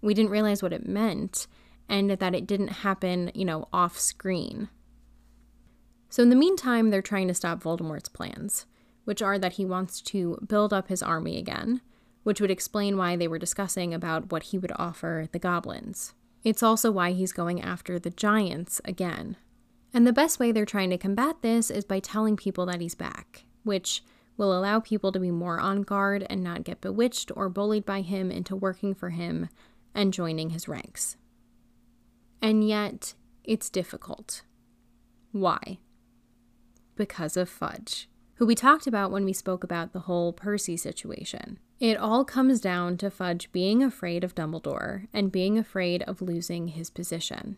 We 0.00 0.14
didn't 0.14 0.32
realize 0.32 0.62
what 0.62 0.72
it 0.72 0.86
meant 0.86 1.46
and 1.88 2.10
that 2.10 2.34
it 2.34 2.46
didn't 2.46 2.68
happen, 2.68 3.30
you 3.34 3.44
know, 3.44 3.68
off 3.72 3.98
screen. 3.98 4.68
So 6.12 6.22
in 6.22 6.28
the 6.28 6.36
meantime, 6.36 6.90
they're 6.90 7.00
trying 7.00 7.28
to 7.28 7.34
stop 7.34 7.62
Voldemort's 7.62 8.10
plans, 8.10 8.66
which 9.06 9.22
are 9.22 9.38
that 9.38 9.54
he 9.54 9.64
wants 9.64 10.02
to 10.02 10.36
build 10.46 10.70
up 10.70 10.88
his 10.88 11.02
army 11.02 11.38
again, 11.38 11.80
which 12.22 12.38
would 12.38 12.50
explain 12.50 12.98
why 12.98 13.16
they 13.16 13.26
were 13.26 13.38
discussing 13.38 13.94
about 13.94 14.30
what 14.30 14.42
he 14.42 14.58
would 14.58 14.72
offer 14.76 15.26
the 15.32 15.38
goblins. 15.38 16.12
It's 16.44 16.62
also 16.62 16.90
why 16.90 17.12
he's 17.12 17.32
going 17.32 17.62
after 17.62 17.98
the 17.98 18.10
giants 18.10 18.78
again. 18.84 19.38
And 19.94 20.06
the 20.06 20.12
best 20.12 20.38
way 20.38 20.52
they're 20.52 20.66
trying 20.66 20.90
to 20.90 20.98
combat 20.98 21.36
this 21.40 21.70
is 21.70 21.86
by 21.86 21.98
telling 21.98 22.36
people 22.36 22.66
that 22.66 22.82
he's 22.82 22.94
back, 22.94 23.46
which 23.62 24.04
will 24.36 24.54
allow 24.54 24.80
people 24.80 25.12
to 25.12 25.18
be 25.18 25.30
more 25.30 25.60
on 25.60 25.80
guard 25.80 26.26
and 26.28 26.44
not 26.44 26.64
get 26.64 26.82
bewitched 26.82 27.32
or 27.34 27.48
bullied 27.48 27.86
by 27.86 28.02
him 28.02 28.30
into 28.30 28.54
working 28.54 28.94
for 28.94 29.08
him 29.08 29.48
and 29.94 30.12
joining 30.12 30.50
his 30.50 30.68
ranks. 30.68 31.16
And 32.42 32.68
yet, 32.68 33.14
it's 33.44 33.70
difficult. 33.70 34.42
Why? 35.30 35.78
Because 36.96 37.36
of 37.36 37.48
Fudge, 37.48 38.08
who 38.34 38.46
we 38.46 38.54
talked 38.54 38.86
about 38.86 39.10
when 39.10 39.24
we 39.24 39.32
spoke 39.32 39.64
about 39.64 39.92
the 39.92 40.00
whole 40.00 40.32
Percy 40.32 40.76
situation. 40.76 41.58
It 41.80 41.96
all 41.96 42.24
comes 42.24 42.60
down 42.60 42.96
to 42.98 43.10
Fudge 43.10 43.50
being 43.50 43.82
afraid 43.82 44.22
of 44.22 44.34
Dumbledore 44.34 45.08
and 45.12 45.32
being 45.32 45.58
afraid 45.58 46.02
of 46.04 46.22
losing 46.22 46.68
his 46.68 46.90
position. 46.90 47.56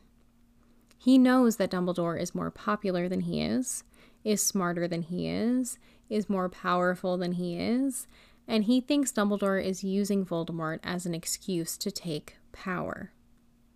He 0.97 1.19
knows 1.19 1.57
that 1.57 1.71
Dumbledore 1.71 2.19
is 2.19 2.35
more 2.35 2.51
popular 2.51 3.09
than 3.09 3.21
he 3.21 3.43
is, 3.43 3.85
is 4.25 4.43
smarter 4.43 4.89
than 4.89 5.03
he 5.03 5.29
is, 5.29 5.79
is 6.09 6.31
more 6.31 6.49
powerful 6.49 7.19
than 7.19 7.33
he 7.33 7.59
is, 7.59 8.07
and 8.49 8.65
he 8.65 8.81
thinks 8.81 9.13
Dumbledore 9.13 9.63
is 9.63 9.85
using 9.85 10.25
Voldemort 10.25 10.81
as 10.83 11.05
an 11.05 11.15
excuse 11.15 11.77
to 11.77 11.91
take 11.91 12.37
power. 12.53 13.13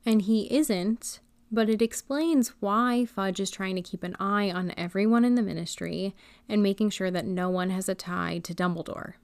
And 0.07 0.23
he 0.23 0.51
isn't, 0.51 1.21
but 1.51 1.69
it 1.69 1.83
explains 1.83 2.53
why 2.61 3.05
Fudge 3.05 3.41
is 3.41 3.51
trying 3.51 3.77
to 3.77 3.83
keep 3.83 4.03
an 4.03 4.17
eye 4.21 4.51
on 4.51 4.75
everyone 4.77 5.25
in 5.25 5.35
the 5.35 5.43
ministry 5.43 6.15
and 6.49 6.63
making 6.63 6.91
sure 6.91 7.11
that 7.11 7.27
no 7.27 7.49
one 7.49 7.71
has 7.71 7.89
a 7.89 7.95
tie 7.95 8.39
to 8.39 8.55
Dumbledore. 8.55 9.15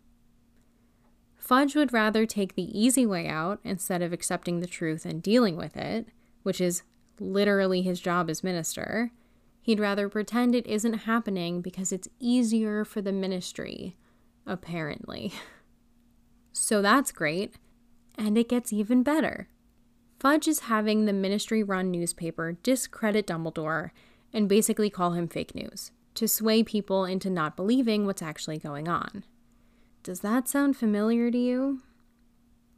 Fudge 1.37 1.76
would 1.76 1.92
rather 1.92 2.24
take 2.24 2.54
the 2.54 2.78
easy 2.78 3.04
way 3.04 3.28
out 3.28 3.60
instead 3.64 4.00
of 4.00 4.12
accepting 4.12 4.60
the 4.60 4.66
truth 4.66 5.04
and 5.04 5.22
dealing 5.22 5.56
with 5.56 5.76
it, 5.76 6.08
which 6.42 6.60
is 6.60 6.82
literally 7.20 7.82
his 7.82 8.00
job 8.00 8.30
as 8.30 8.42
minister. 8.42 9.12
He'd 9.60 9.80
rather 9.80 10.08
pretend 10.08 10.54
it 10.54 10.66
isn't 10.66 11.00
happening 11.00 11.60
because 11.60 11.92
it's 11.92 12.08
easier 12.18 12.84
for 12.84 13.02
the 13.02 13.12
ministry, 13.12 13.96
apparently. 14.46 15.32
So 16.56 16.80
that's 16.82 17.10
great, 17.10 17.56
and 18.16 18.38
it 18.38 18.48
gets 18.48 18.72
even 18.72 19.02
better. 19.02 19.48
Fudge 20.18 20.48
is 20.48 20.61
having 20.61 21.05
the 21.05 21.12
ministry 21.12 21.62
run 21.62 21.90
newspaper 21.90 22.57
discredit 22.62 23.27
Dumbledore 23.27 23.90
and 24.33 24.48
basically 24.48 24.90
call 24.90 25.12
him 25.12 25.29
fake 25.29 25.55
news 25.55 25.90
to 26.14 26.29
sway 26.29 26.62
people 26.62 27.05
into 27.05 27.29
not 27.29 27.57
believing 27.57 28.07
what's 28.07 28.22
actually 28.22 28.59
going 28.59 28.88
on. 28.88 29.24
Does 30.03 30.20
that 30.20 30.48
sound 30.48 30.77
familiar 30.77 31.31
to 31.31 31.38
you? 31.38 31.83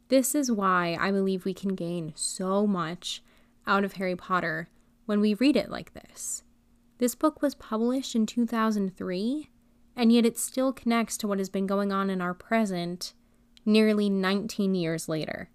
This 0.09 0.33
is 0.33 0.51
why 0.51 0.97
I 0.99 1.11
believe 1.11 1.45
we 1.45 1.53
can 1.53 1.75
gain 1.75 2.13
so 2.15 2.65
much 2.65 3.21
out 3.65 3.83
of 3.83 3.93
Harry 3.93 4.15
Potter 4.15 4.69
when 5.05 5.19
we 5.19 5.33
read 5.33 5.55
it 5.55 5.69
like 5.69 5.93
this. 5.93 6.43
This 6.97 7.15
book 7.15 7.41
was 7.41 7.53
published 7.53 8.15
in 8.15 8.25
2003, 8.25 9.49
and 9.95 10.11
yet 10.11 10.25
it 10.25 10.37
still 10.37 10.73
connects 10.73 11.17
to 11.17 11.27
what 11.27 11.37
has 11.37 11.49
been 11.49 11.67
going 11.67 11.91
on 11.91 12.09
in 12.09 12.21
our 12.21 12.33
present 12.33 13.13
nearly 13.65 14.09
19 14.09 14.73
years 14.73 15.09
later. 15.09 15.49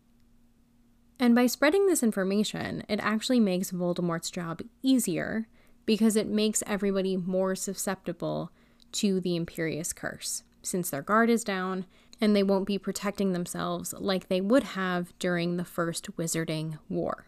And 1.23 1.37
by 1.37 1.47
spreading 1.47 1.87
this 1.87 2.03
information, 2.03 2.83
it 2.89 2.99
actually 2.99 3.39
makes 3.39 3.71
Voldemort's 3.71 4.29
job 4.29 4.61
easier 4.83 5.47
because 5.87 6.17
it 6.17 6.27
makes 6.27 6.65
everybody 6.67 7.17
more 7.17 7.55
susceptible 7.55 8.51
to 8.91 9.21
the 9.21 9.39
Imperius 9.39 9.95
Curse, 9.95 10.43
since 10.63 10.91
their 10.91 11.01
guard 11.01 11.31
is 11.31 11.45
down 11.45 11.87
and 12.21 12.35
they 12.35 12.43
won't 12.43 12.67
be 12.67 12.77
protecting 12.77 13.35
themselves 13.35 13.95
like 13.97 14.27
they 14.27 14.41
would 14.41 14.65
have 14.65 15.17
during 15.21 15.59
the 15.59 15.65
First 15.65 16.11
Wizarding 16.17 16.81
War. 16.89 17.27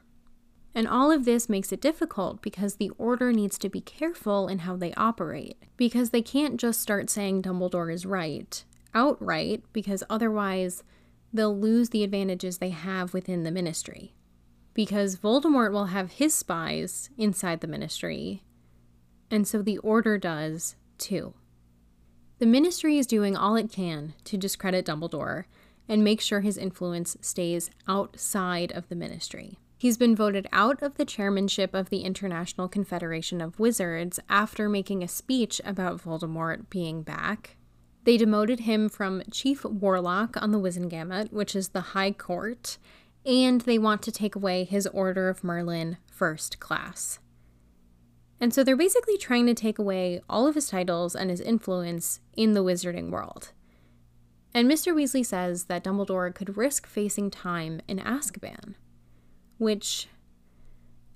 And 0.74 0.88
all 0.88 1.12
of 1.12 1.24
this 1.24 1.48
makes 1.48 1.70
it 1.70 1.80
difficult 1.80 2.42
because 2.42 2.74
the 2.74 2.90
Order 2.98 3.32
needs 3.32 3.58
to 3.58 3.68
be 3.68 3.80
careful 3.80 4.48
in 4.48 4.60
how 4.60 4.74
they 4.74 4.92
operate, 4.94 5.56
because 5.76 6.10
they 6.10 6.22
can't 6.22 6.58
just 6.58 6.80
start 6.80 7.10
saying 7.10 7.42
Dumbledore 7.42 7.94
is 7.94 8.04
right 8.04 8.64
outright, 8.92 9.62
because 9.72 10.02
otherwise 10.10 10.82
they'll 11.34 11.58
lose 11.58 11.90
the 11.90 12.04
advantages 12.04 12.58
they 12.58 12.70
have 12.70 13.12
within 13.12 13.42
the 13.42 13.50
ministry. 13.50 14.14
Because 14.72 15.16
Voldemort 15.16 15.72
will 15.72 15.86
have 15.86 16.12
his 16.12 16.34
spies 16.34 17.10
inside 17.18 17.60
the 17.60 17.66
ministry, 17.66 18.42
and 19.30 19.46
so 19.46 19.60
the 19.60 19.78
Order 19.78 20.16
does 20.16 20.76
too. 20.96 21.34
The 22.38 22.46
ministry 22.46 22.98
is 22.98 23.06
doing 23.06 23.36
all 23.36 23.56
it 23.56 23.70
can 23.70 24.14
to 24.24 24.36
discredit 24.36 24.86
Dumbledore 24.86 25.44
and 25.88 26.02
make 26.02 26.20
sure 26.20 26.40
his 26.40 26.56
influence 26.56 27.16
stays 27.20 27.70
outside 27.86 28.72
of 28.72 28.88
the 28.88 28.96
ministry. 28.96 29.58
He's 29.76 29.98
been 29.98 30.16
voted 30.16 30.46
out 30.52 30.82
of 30.82 30.96
the 30.96 31.04
chairmanship 31.04 31.74
of 31.74 31.90
the 31.90 32.00
International 32.00 32.68
Confederation 32.68 33.40
of 33.40 33.58
Wizards 33.58 34.18
after 34.28 34.68
making 34.68 35.02
a 35.02 35.08
speech 35.08 35.60
about 35.64 36.02
Voldemort 36.02 36.70
being 36.70 37.02
back. 37.02 37.56
They 38.04 38.18
demoted 38.18 38.60
him 38.60 38.88
from 38.88 39.22
Chief 39.30 39.64
Warlock 39.64 40.36
on 40.40 40.52
the 40.52 40.60
Wizengamot, 40.60 41.32
which 41.32 41.56
is 41.56 41.70
the 41.70 41.80
High 41.80 42.12
Court, 42.12 42.76
and 43.24 43.62
they 43.62 43.78
want 43.78 44.02
to 44.02 44.12
take 44.12 44.34
away 44.34 44.64
his 44.64 44.86
Order 44.88 45.30
of 45.30 45.42
Merlin 45.42 45.96
First 46.10 46.60
Class. 46.60 47.18
And 48.40 48.52
so 48.52 48.62
they're 48.62 48.76
basically 48.76 49.16
trying 49.16 49.46
to 49.46 49.54
take 49.54 49.78
away 49.78 50.20
all 50.28 50.46
of 50.46 50.54
his 50.54 50.68
titles 50.68 51.16
and 51.16 51.30
his 51.30 51.40
influence 51.40 52.20
in 52.36 52.52
the 52.52 52.62
wizarding 52.62 53.10
world. 53.10 53.52
And 54.52 54.70
Mr. 54.70 54.94
Weasley 54.94 55.24
says 55.24 55.64
that 55.64 55.82
Dumbledore 55.82 56.34
could 56.34 56.58
risk 56.58 56.86
facing 56.86 57.30
time 57.30 57.80
in 57.88 57.98
Azkaban. 57.98 58.74
Which, 59.56 60.08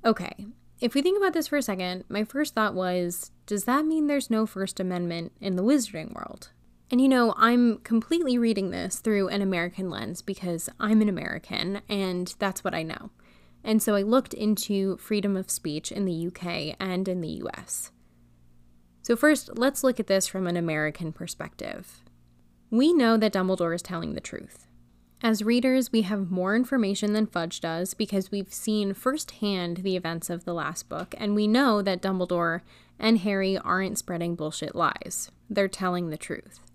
okay, 0.04 0.46
if 0.80 0.94
we 0.94 1.02
think 1.02 1.18
about 1.18 1.34
this 1.34 1.48
for 1.48 1.58
a 1.58 1.62
second, 1.62 2.04
my 2.08 2.24
first 2.24 2.54
thought 2.54 2.74
was 2.74 3.30
does 3.46 3.64
that 3.64 3.84
mean 3.84 4.06
there's 4.06 4.30
no 4.30 4.46
First 4.46 4.80
Amendment 4.80 5.32
in 5.40 5.56
the 5.56 5.62
wizarding 5.62 6.14
world? 6.14 6.50
And 6.90 7.00
you 7.00 7.08
know, 7.08 7.34
I'm 7.36 7.78
completely 7.78 8.38
reading 8.38 8.70
this 8.70 8.98
through 8.98 9.28
an 9.28 9.42
American 9.42 9.90
lens 9.90 10.22
because 10.22 10.70
I'm 10.80 11.02
an 11.02 11.08
American 11.08 11.82
and 11.88 12.34
that's 12.38 12.64
what 12.64 12.74
I 12.74 12.82
know. 12.82 13.10
And 13.62 13.82
so 13.82 13.94
I 13.94 14.02
looked 14.02 14.32
into 14.32 14.96
freedom 14.96 15.36
of 15.36 15.50
speech 15.50 15.92
in 15.92 16.06
the 16.06 16.26
UK 16.28 16.76
and 16.80 17.06
in 17.08 17.20
the 17.20 17.42
US. 17.44 17.90
So, 19.02 19.16
first, 19.16 19.58
let's 19.58 19.82
look 19.82 19.98
at 19.98 20.06
this 20.06 20.26
from 20.26 20.46
an 20.46 20.56
American 20.56 21.12
perspective. 21.12 22.02
We 22.70 22.92
know 22.92 23.16
that 23.16 23.32
Dumbledore 23.32 23.74
is 23.74 23.82
telling 23.82 24.14
the 24.14 24.20
truth. 24.20 24.66
As 25.22 25.42
readers, 25.42 25.90
we 25.90 26.02
have 26.02 26.30
more 26.30 26.54
information 26.54 27.12
than 27.12 27.26
Fudge 27.26 27.60
does 27.60 27.94
because 27.94 28.30
we've 28.30 28.52
seen 28.52 28.94
firsthand 28.94 29.78
the 29.78 29.96
events 29.96 30.30
of 30.30 30.44
the 30.44 30.54
last 30.54 30.88
book, 30.88 31.14
and 31.18 31.34
we 31.34 31.48
know 31.48 31.82
that 31.82 32.02
Dumbledore 32.02 32.60
and 32.98 33.18
Harry 33.18 33.58
aren't 33.58 33.98
spreading 33.98 34.36
bullshit 34.36 34.76
lies. 34.76 35.30
They're 35.50 35.68
telling 35.68 36.10
the 36.10 36.18
truth. 36.18 36.67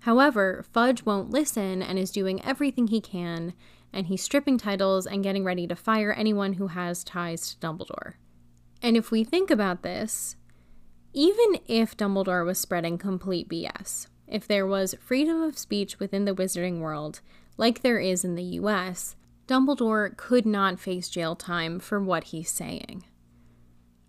However, 0.00 0.64
Fudge 0.72 1.04
won't 1.04 1.30
listen 1.30 1.82
and 1.82 1.98
is 1.98 2.10
doing 2.10 2.44
everything 2.44 2.88
he 2.88 3.00
can, 3.00 3.54
and 3.92 4.06
he's 4.06 4.22
stripping 4.22 4.58
titles 4.58 5.06
and 5.06 5.22
getting 5.22 5.44
ready 5.44 5.66
to 5.66 5.76
fire 5.76 6.12
anyone 6.12 6.54
who 6.54 6.68
has 6.68 7.04
ties 7.04 7.54
to 7.54 7.66
Dumbledore. 7.66 8.14
And 8.82 8.96
if 8.96 9.10
we 9.10 9.24
think 9.24 9.50
about 9.50 9.82
this, 9.82 10.36
even 11.12 11.58
if 11.66 11.96
Dumbledore 11.96 12.44
was 12.44 12.58
spreading 12.58 12.98
complete 12.98 13.48
BS, 13.48 14.06
if 14.26 14.46
there 14.46 14.66
was 14.66 14.94
freedom 15.00 15.42
of 15.42 15.58
speech 15.58 15.98
within 15.98 16.26
the 16.26 16.34
wizarding 16.34 16.80
world, 16.80 17.20
like 17.56 17.82
there 17.82 17.98
is 17.98 18.24
in 18.24 18.34
the 18.34 18.42
US, 18.42 19.16
Dumbledore 19.46 20.16
could 20.16 20.44
not 20.44 20.78
face 20.78 21.08
jail 21.08 21.34
time 21.34 21.80
for 21.80 22.00
what 22.00 22.24
he's 22.24 22.50
saying. 22.50 23.04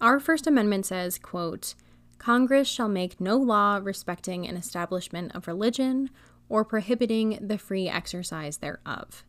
Our 0.02 0.20
First 0.20 0.46
Amendment 0.46 0.86
says, 0.86 1.18
quote, 1.18 1.74
Congress 2.20 2.68
shall 2.68 2.90
make 2.90 3.20
no 3.20 3.38
law 3.38 3.80
respecting 3.82 4.46
an 4.46 4.58
establishment 4.58 5.34
of 5.34 5.48
religion 5.48 6.10
or 6.50 6.66
prohibiting 6.66 7.40
the 7.42 7.58
free 7.58 7.88
exercise 7.88 8.58
thereof, 8.58 9.24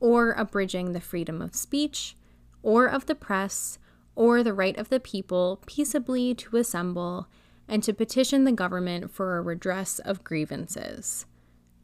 or 0.00 0.32
abridging 0.32 0.92
the 0.92 1.00
freedom 1.00 1.42
of 1.42 1.56
speech, 1.56 2.16
or 2.62 2.86
of 2.86 3.06
the 3.06 3.14
press, 3.14 3.78
or 4.14 4.42
the 4.42 4.54
right 4.54 4.76
of 4.76 4.88
the 4.88 5.00
people 5.00 5.60
peaceably 5.66 6.34
to 6.34 6.56
assemble 6.56 7.26
and 7.66 7.82
to 7.82 7.92
petition 7.92 8.44
the 8.44 8.52
government 8.52 9.10
for 9.10 9.36
a 9.36 9.42
redress 9.42 9.98
of 9.98 10.24
grievances. 10.24 11.26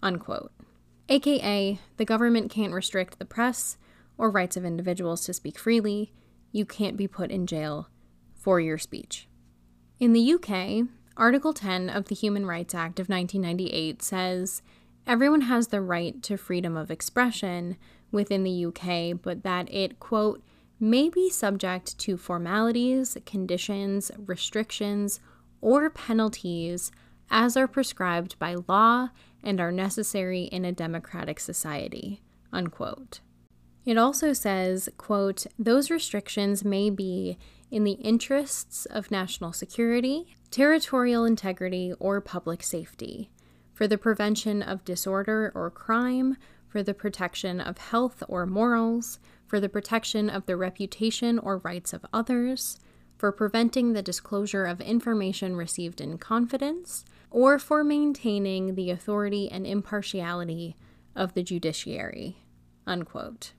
Unquote. 0.02 0.52
AKA, 1.08 1.80
the 1.96 2.04
government 2.04 2.50
can't 2.50 2.72
restrict 2.72 3.18
the 3.18 3.24
press 3.24 3.76
or 4.16 4.30
rights 4.30 4.56
of 4.56 4.64
individuals 4.64 5.24
to 5.26 5.32
speak 5.34 5.58
freely. 5.58 6.12
You 6.52 6.64
can't 6.64 6.96
be 6.96 7.08
put 7.08 7.30
in 7.30 7.46
jail 7.46 7.88
for 8.34 8.60
your 8.60 8.78
speech. 8.78 9.28
In 10.04 10.12
the 10.12 10.34
UK, 10.34 10.86
Article 11.16 11.54
10 11.54 11.88
of 11.88 12.08
the 12.08 12.14
Human 12.14 12.44
Rights 12.44 12.74
Act 12.74 13.00
of 13.00 13.08
1998 13.08 14.02
says 14.02 14.60
everyone 15.06 15.40
has 15.40 15.68
the 15.68 15.80
right 15.80 16.22
to 16.24 16.36
freedom 16.36 16.76
of 16.76 16.90
expression 16.90 17.78
within 18.12 18.44
the 18.44 18.66
UK, 18.66 19.18
but 19.22 19.44
that 19.44 19.72
it, 19.72 19.98
quote, 20.00 20.42
may 20.78 21.08
be 21.08 21.30
subject 21.30 21.96
to 22.00 22.18
formalities, 22.18 23.16
conditions, 23.24 24.10
restrictions, 24.18 25.20
or 25.62 25.88
penalties 25.88 26.92
as 27.30 27.56
are 27.56 27.66
prescribed 27.66 28.38
by 28.38 28.56
law 28.68 29.08
and 29.42 29.58
are 29.58 29.72
necessary 29.72 30.42
in 30.42 30.66
a 30.66 30.70
democratic 30.70 31.40
society. 31.40 32.20
Unquote. 32.52 33.20
It 33.86 33.96
also 33.96 34.34
says, 34.34 34.90
quote, 34.98 35.46
those 35.58 35.90
restrictions 35.90 36.62
may 36.62 36.90
be 36.90 37.38
in 37.74 37.82
the 37.82 37.94
interests 37.94 38.87
of 38.87 39.10
national 39.10 39.52
security, 39.52 40.37
territorial 40.52 41.24
integrity, 41.24 41.92
or 41.98 42.20
public 42.20 42.62
safety, 42.62 43.32
for 43.72 43.88
the 43.88 43.98
prevention 43.98 44.62
of 44.62 44.84
disorder 44.84 45.50
or 45.56 45.72
crime, 45.72 46.37
for 46.68 46.84
the 46.84 46.94
protection 46.94 47.60
of 47.60 47.76
health 47.78 48.22
or 48.28 48.46
morals, 48.46 49.18
for 49.44 49.58
the 49.58 49.68
protection 49.68 50.30
of 50.30 50.46
the 50.46 50.56
reputation 50.56 51.37
or 51.37 51.58
rights 51.58 51.92
of 51.92 52.06
others, 52.12 52.78
for 53.18 53.32
preventing 53.32 53.92
the 53.92 54.02
disclosure 54.02 54.66
of 54.66 54.80
information 54.80 55.56
received 55.56 56.00
in 56.00 56.16
confidence, 56.16 57.04
or 57.28 57.58
for 57.58 57.82
maintaining 57.82 58.76
the 58.76 58.90
authority 58.90 59.50
and 59.50 59.66
impartiality 59.66 60.76
of 61.16 61.34
the 61.34 61.42
judiciary. 61.42 62.37
Unquote. 62.87 63.50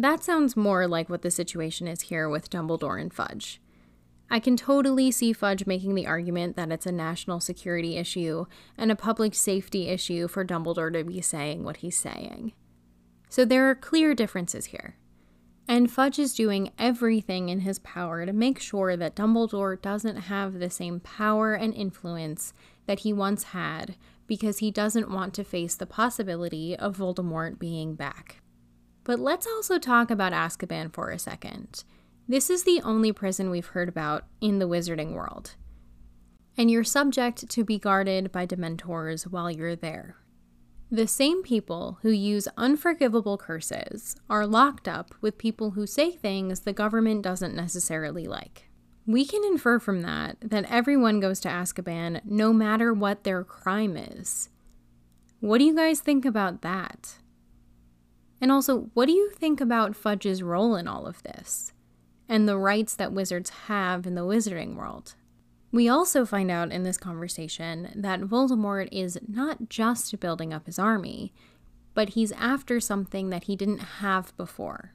That 0.00 0.22
sounds 0.22 0.56
more 0.56 0.86
like 0.86 1.10
what 1.10 1.22
the 1.22 1.30
situation 1.30 1.88
is 1.88 2.02
here 2.02 2.28
with 2.28 2.50
Dumbledore 2.50 3.00
and 3.00 3.12
Fudge. 3.12 3.60
I 4.30 4.38
can 4.38 4.56
totally 4.56 5.10
see 5.10 5.32
Fudge 5.32 5.66
making 5.66 5.96
the 5.96 6.06
argument 6.06 6.54
that 6.54 6.70
it's 6.70 6.86
a 6.86 6.92
national 6.92 7.40
security 7.40 7.96
issue 7.96 8.46
and 8.76 8.92
a 8.92 8.96
public 8.96 9.34
safety 9.34 9.88
issue 9.88 10.28
for 10.28 10.44
Dumbledore 10.44 10.92
to 10.92 11.02
be 11.02 11.20
saying 11.20 11.64
what 11.64 11.78
he's 11.78 11.98
saying. 11.98 12.52
So 13.28 13.44
there 13.44 13.68
are 13.68 13.74
clear 13.74 14.14
differences 14.14 14.66
here. 14.66 14.94
And 15.66 15.90
Fudge 15.90 16.20
is 16.20 16.32
doing 16.32 16.70
everything 16.78 17.48
in 17.48 17.60
his 17.60 17.80
power 17.80 18.24
to 18.24 18.32
make 18.32 18.60
sure 18.60 18.96
that 18.96 19.16
Dumbledore 19.16 19.82
doesn't 19.82 20.16
have 20.16 20.60
the 20.60 20.70
same 20.70 21.00
power 21.00 21.54
and 21.54 21.74
influence 21.74 22.54
that 22.86 23.00
he 23.00 23.12
once 23.12 23.42
had 23.42 23.96
because 24.28 24.58
he 24.58 24.70
doesn't 24.70 25.10
want 25.10 25.34
to 25.34 25.44
face 25.44 25.74
the 25.74 25.86
possibility 25.86 26.76
of 26.76 26.96
Voldemort 26.96 27.58
being 27.58 27.96
back. 27.96 28.42
But 29.08 29.20
let's 29.20 29.46
also 29.46 29.78
talk 29.78 30.10
about 30.10 30.34
Azkaban 30.34 30.92
for 30.92 31.10
a 31.10 31.18
second. 31.18 31.82
This 32.28 32.50
is 32.50 32.64
the 32.64 32.82
only 32.82 33.10
prison 33.10 33.48
we've 33.48 33.68
heard 33.68 33.88
about 33.88 34.26
in 34.42 34.58
the 34.58 34.68
wizarding 34.68 35.14
world. 35.14 35.54
And 36.58 36.70
you're 36.70 36.84
subject 36.84 37.48
to 37.48 37.64
be 37.64 37.78
guarded 37.78 38.30
by 38.30 38.46
Dementors 38.46 39.22
while 39.22 39.50
you're 39.50 39.74
there. 39.74 40.16
The 40.90 41.06
same 41.06 41.42
people 41.42 41.98
who 42.02 42.10
use 42.10 42.48
unforgivable 42.58 43.38
curses 43.38 44.14
are 44.28 44.46
locked 44.46 44.86
up 44.86 45.14
with 45.22 45.38
people 45.38 45.70
who 45.70 45.86
say 45.86 46.10
things 46.10 46.60
the 46.60 46.74
government 46.74 47.22
doesn't 47.22 47.56
necessarily 47.56 48.26
like. 48.26 48.68
We 49.06 49.24
can 49.24 49.42
infer 49.42 49.78
from 49.78 50.02
that 50.02 50.36
that 50.42 50.70
everyone 50.70 51.18
goes 51.18 51.40
to 51.40 51.48
Azkaban 51.48 52.20
no 52.26 52.52
matter 52.52 52.92
what 52.92 53.24
their 53.24 53.42
crime 53.42 53.96
is. 53.96 54.50
What 55.40 55.56
do 55.56 55.64
you 55.64 55.74
guys 55.74 56.00
think 56.00 56.26
about 56.26 56.60
that? 56.60 57.14
And 58.40 58.52
also, 58.52 58.90
what 58.94 59.06
do 59.06 59.12
you 59.12 59.30
think 59.30 59.60
about 59.60 59.96
Fudge's 59.96 60.42
role 60.42 60.76
in 60.76 60.86
all 60.86 61.06
of 61.06 61.22
this? 61.22 61.72
And 62.28 62.48
the 62.48 62.58
rights 62.58 62.94
that 62.94 63.12
wizards 63.12 63.50
have 63.66 64.06
in 64.06 64.14
the 64.14 64.22
wizarding 64.22 64.76
world? 64.76 65.14
We 65.70 65.88
also 65.88 66.24
find 66.24 66.50
out 66.50 66.72
in 66.72 66.82
this 66.82 66.96
conversation 66.96 67.92
that 67.94 68.20
Voldemort 68.20 68.88
is 68.90 69.18
not 69.26 69.68
just 69.68 70.18
building 70.20 70.52
up 70.52 70.66
his 70.66 70.78
army, 70.78 71.32
but 71.94 72.10
he's 72.10 72.32
after 72.32 72.80
something 72.80 73.30
that 73.30 73.44
he 73.44 73.56
didn't 73.56 73.78
have 73.78 74.36
before, 74.36 74.94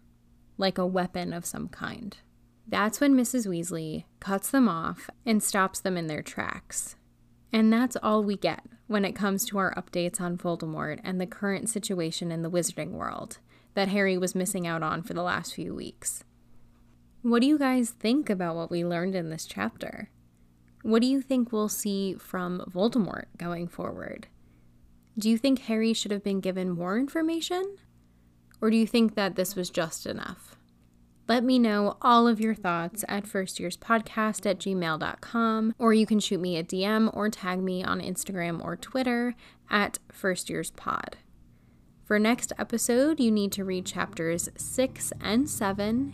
like 0.58 0.78
a 0.78 0.88
weapon 0.88 1.34
of 1.34 1.46
some 1.46 1.68
kind. 1.68 2.18
That's 2.68 3.00
when 3.00 3.14
Mrs. 3.14 3.46
Weasley 3.46 4.06
cuts 4.20 4.50
them 4.50 4.70
off 4.70 5.10
and 5.26 5.44
stops 5.44 5.80
them 5.80 5.98
in 5.98 6.08
their 6.08 6.24
tracks. 6.24 6.96
And 7.52 7.72
that's 7.72 7.98
all 8.02 8.24
we 8.24 8.38
get 8.38 8.64
when 8.94 9.06
it 9.06 9.16
comes 9.16 9.44
to 9.44 9.58
our 9.58 9.74
updates 9.74 10.22
on 10.22 10.38
Voldemort 10.38 11.00
and 11.04 11.20
the 11.20 11.26
current 11.26 11.68
situation 11.68 12.32
in 12.32 12.44
the 12.44 12.52
wizarding 12.52 12.92
world 12.92 13.40
that 13.74 13.88
Harry 13.88 14.20
was 14.20 14.36
missing 14.36 14.68
out 14.68 14.84
on 14.84 15.02
for 15.02 15.16
the 15.16 15.24
last 15.24 15.56
few 15.56 15.74
weeks. 15.74 16.24
What 17.24 17.42
do 17.42 17.48
you 17.48 17.58
guys 17.58 17.90
think 17.90 18.30
about 18.30 18.56
what 18.56 18.70
we 18.70 18.86
learned 18.86 19.16
in 19.16 19.32
this 19.32 19.46
chapter? 19.46 20.12
What 20.84 21.02
do 21.02 21.08
you 21.08 21.24
think 21.24 21.52
we'll 21.52 21.70
see 21.70 22.14
from 22.14 22.60
Voldemort 22.72 23.26
going 23.36 23.68
forward? 23.68 24.28
Do 25.18 25.28
you 25.28 25.40
think 25.40 25.62
Harry 25.62 25.94
should 25.94 26.12
have 26.12 26.24
been 26.24 26.40
given 26.40 26.70
more 26.70 27.00
information? 27.00 27.78
Or 28.62 28.70
do 28.70 28.78
you 28.78 28.86
think 28.86 29.16
that 29.16 29.36
this 29.36 29.56
was 29.56 29.72
just 29.72 30.06
enough? 30.06 30.56
Let 31.28 31.44
me 31.44 31.58
know 31.58 31.98
all 32.02 32.28
of 32.28 32.42
your 32.42 32.54
thoughts 32.54 33.06
at 33.08 33.24
firstyearspodcast 33.24 34.46
at 34.46 34.60
gmail.com, 34.60 35.76
or 35.80 35.94
you 35.94 36.06
can 36.06 36.20
shoot 36.20 36.42
me 36.42 36.58
a 36.58 36.64
DM 36.64 37.16
or 37.16 37.30
tag 37.30 37.60
me 37.60 37.84
on 37.84 38.02
Instagram 38.02 38.64
or 38.64 38.76
Twitter 38.76 39.36
at 39.70 40.00
firstyearspod. 40.12 41.14
For 42.04 42.20
next 42.20 42.52
episode, 42.60 43.22
you 43.22 43.32
need 43.32 43.54
to 43.54 43.64
read 43.64 43.86
chapters 43.86 44.50
6 44.58 45.14
and 45.22 45.50
7, 45.50 46.14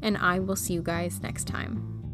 and 0.00 0.16
I 0.16 0.38
will 0.38 0.56
see 0.56 0.72
you 0.72 0.82
guys 0.82 1.20
next 1.22 1.46
time. 1.46 2.05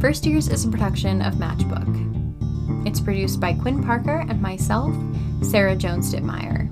First 0.00 0.24
Years 0.24 0.48
is 0.48 0.64
a 0.64 0.70
production 0.70 1.20
of 1.20 1.34
Matchbook. 1.34 2.86
It's 2.86 3.00
produced 3.00 3.38
by 3.38 3.52
Quinn 3.52 3.84
Parker 3.84 4.24
and 4.26 4.40
myself, 4.40 4.96
Sarah 5.42 5.76
Jones 5.76 6.14
Dittmeier. 6.14 6.70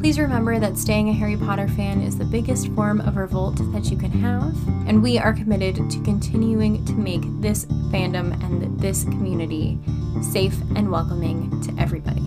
Please 0.00 0.18
remember 0.18 0.58
that 0.58 0.76
staying 0.76 1.08
a 1.08 1.12
Harry 1.12 1.36
Potter 1.36 1.68
fan 1.68 2.00
is 2.02 2.16
the 2.16 2.24
biggest 2.24 2.68
form 2.72 3.00
of 3.00 3.16
revolt 3.16 3.56
that 3.72 3.90
you 3.90 3.96
can 3.96 4.12
have, 4.12 4.54
and 4.86 5.02
we 5.02 5.18
are 5.18 5.32
committed 5.32 5.76
to 5.90 6.02
continuing 6.02 6.84
to 6.84 6.92
make 6.92 7.22
this 7.40 7.64
fandom 7.90 8.32
and 8.44 8.78
this 8.80 9.04
community 9.04 9.78
safe 10.22 10.56
and 10.76 10.90
welcoming 10.90 11.60
to 11.62 11.74
everybody. 11.80 12.22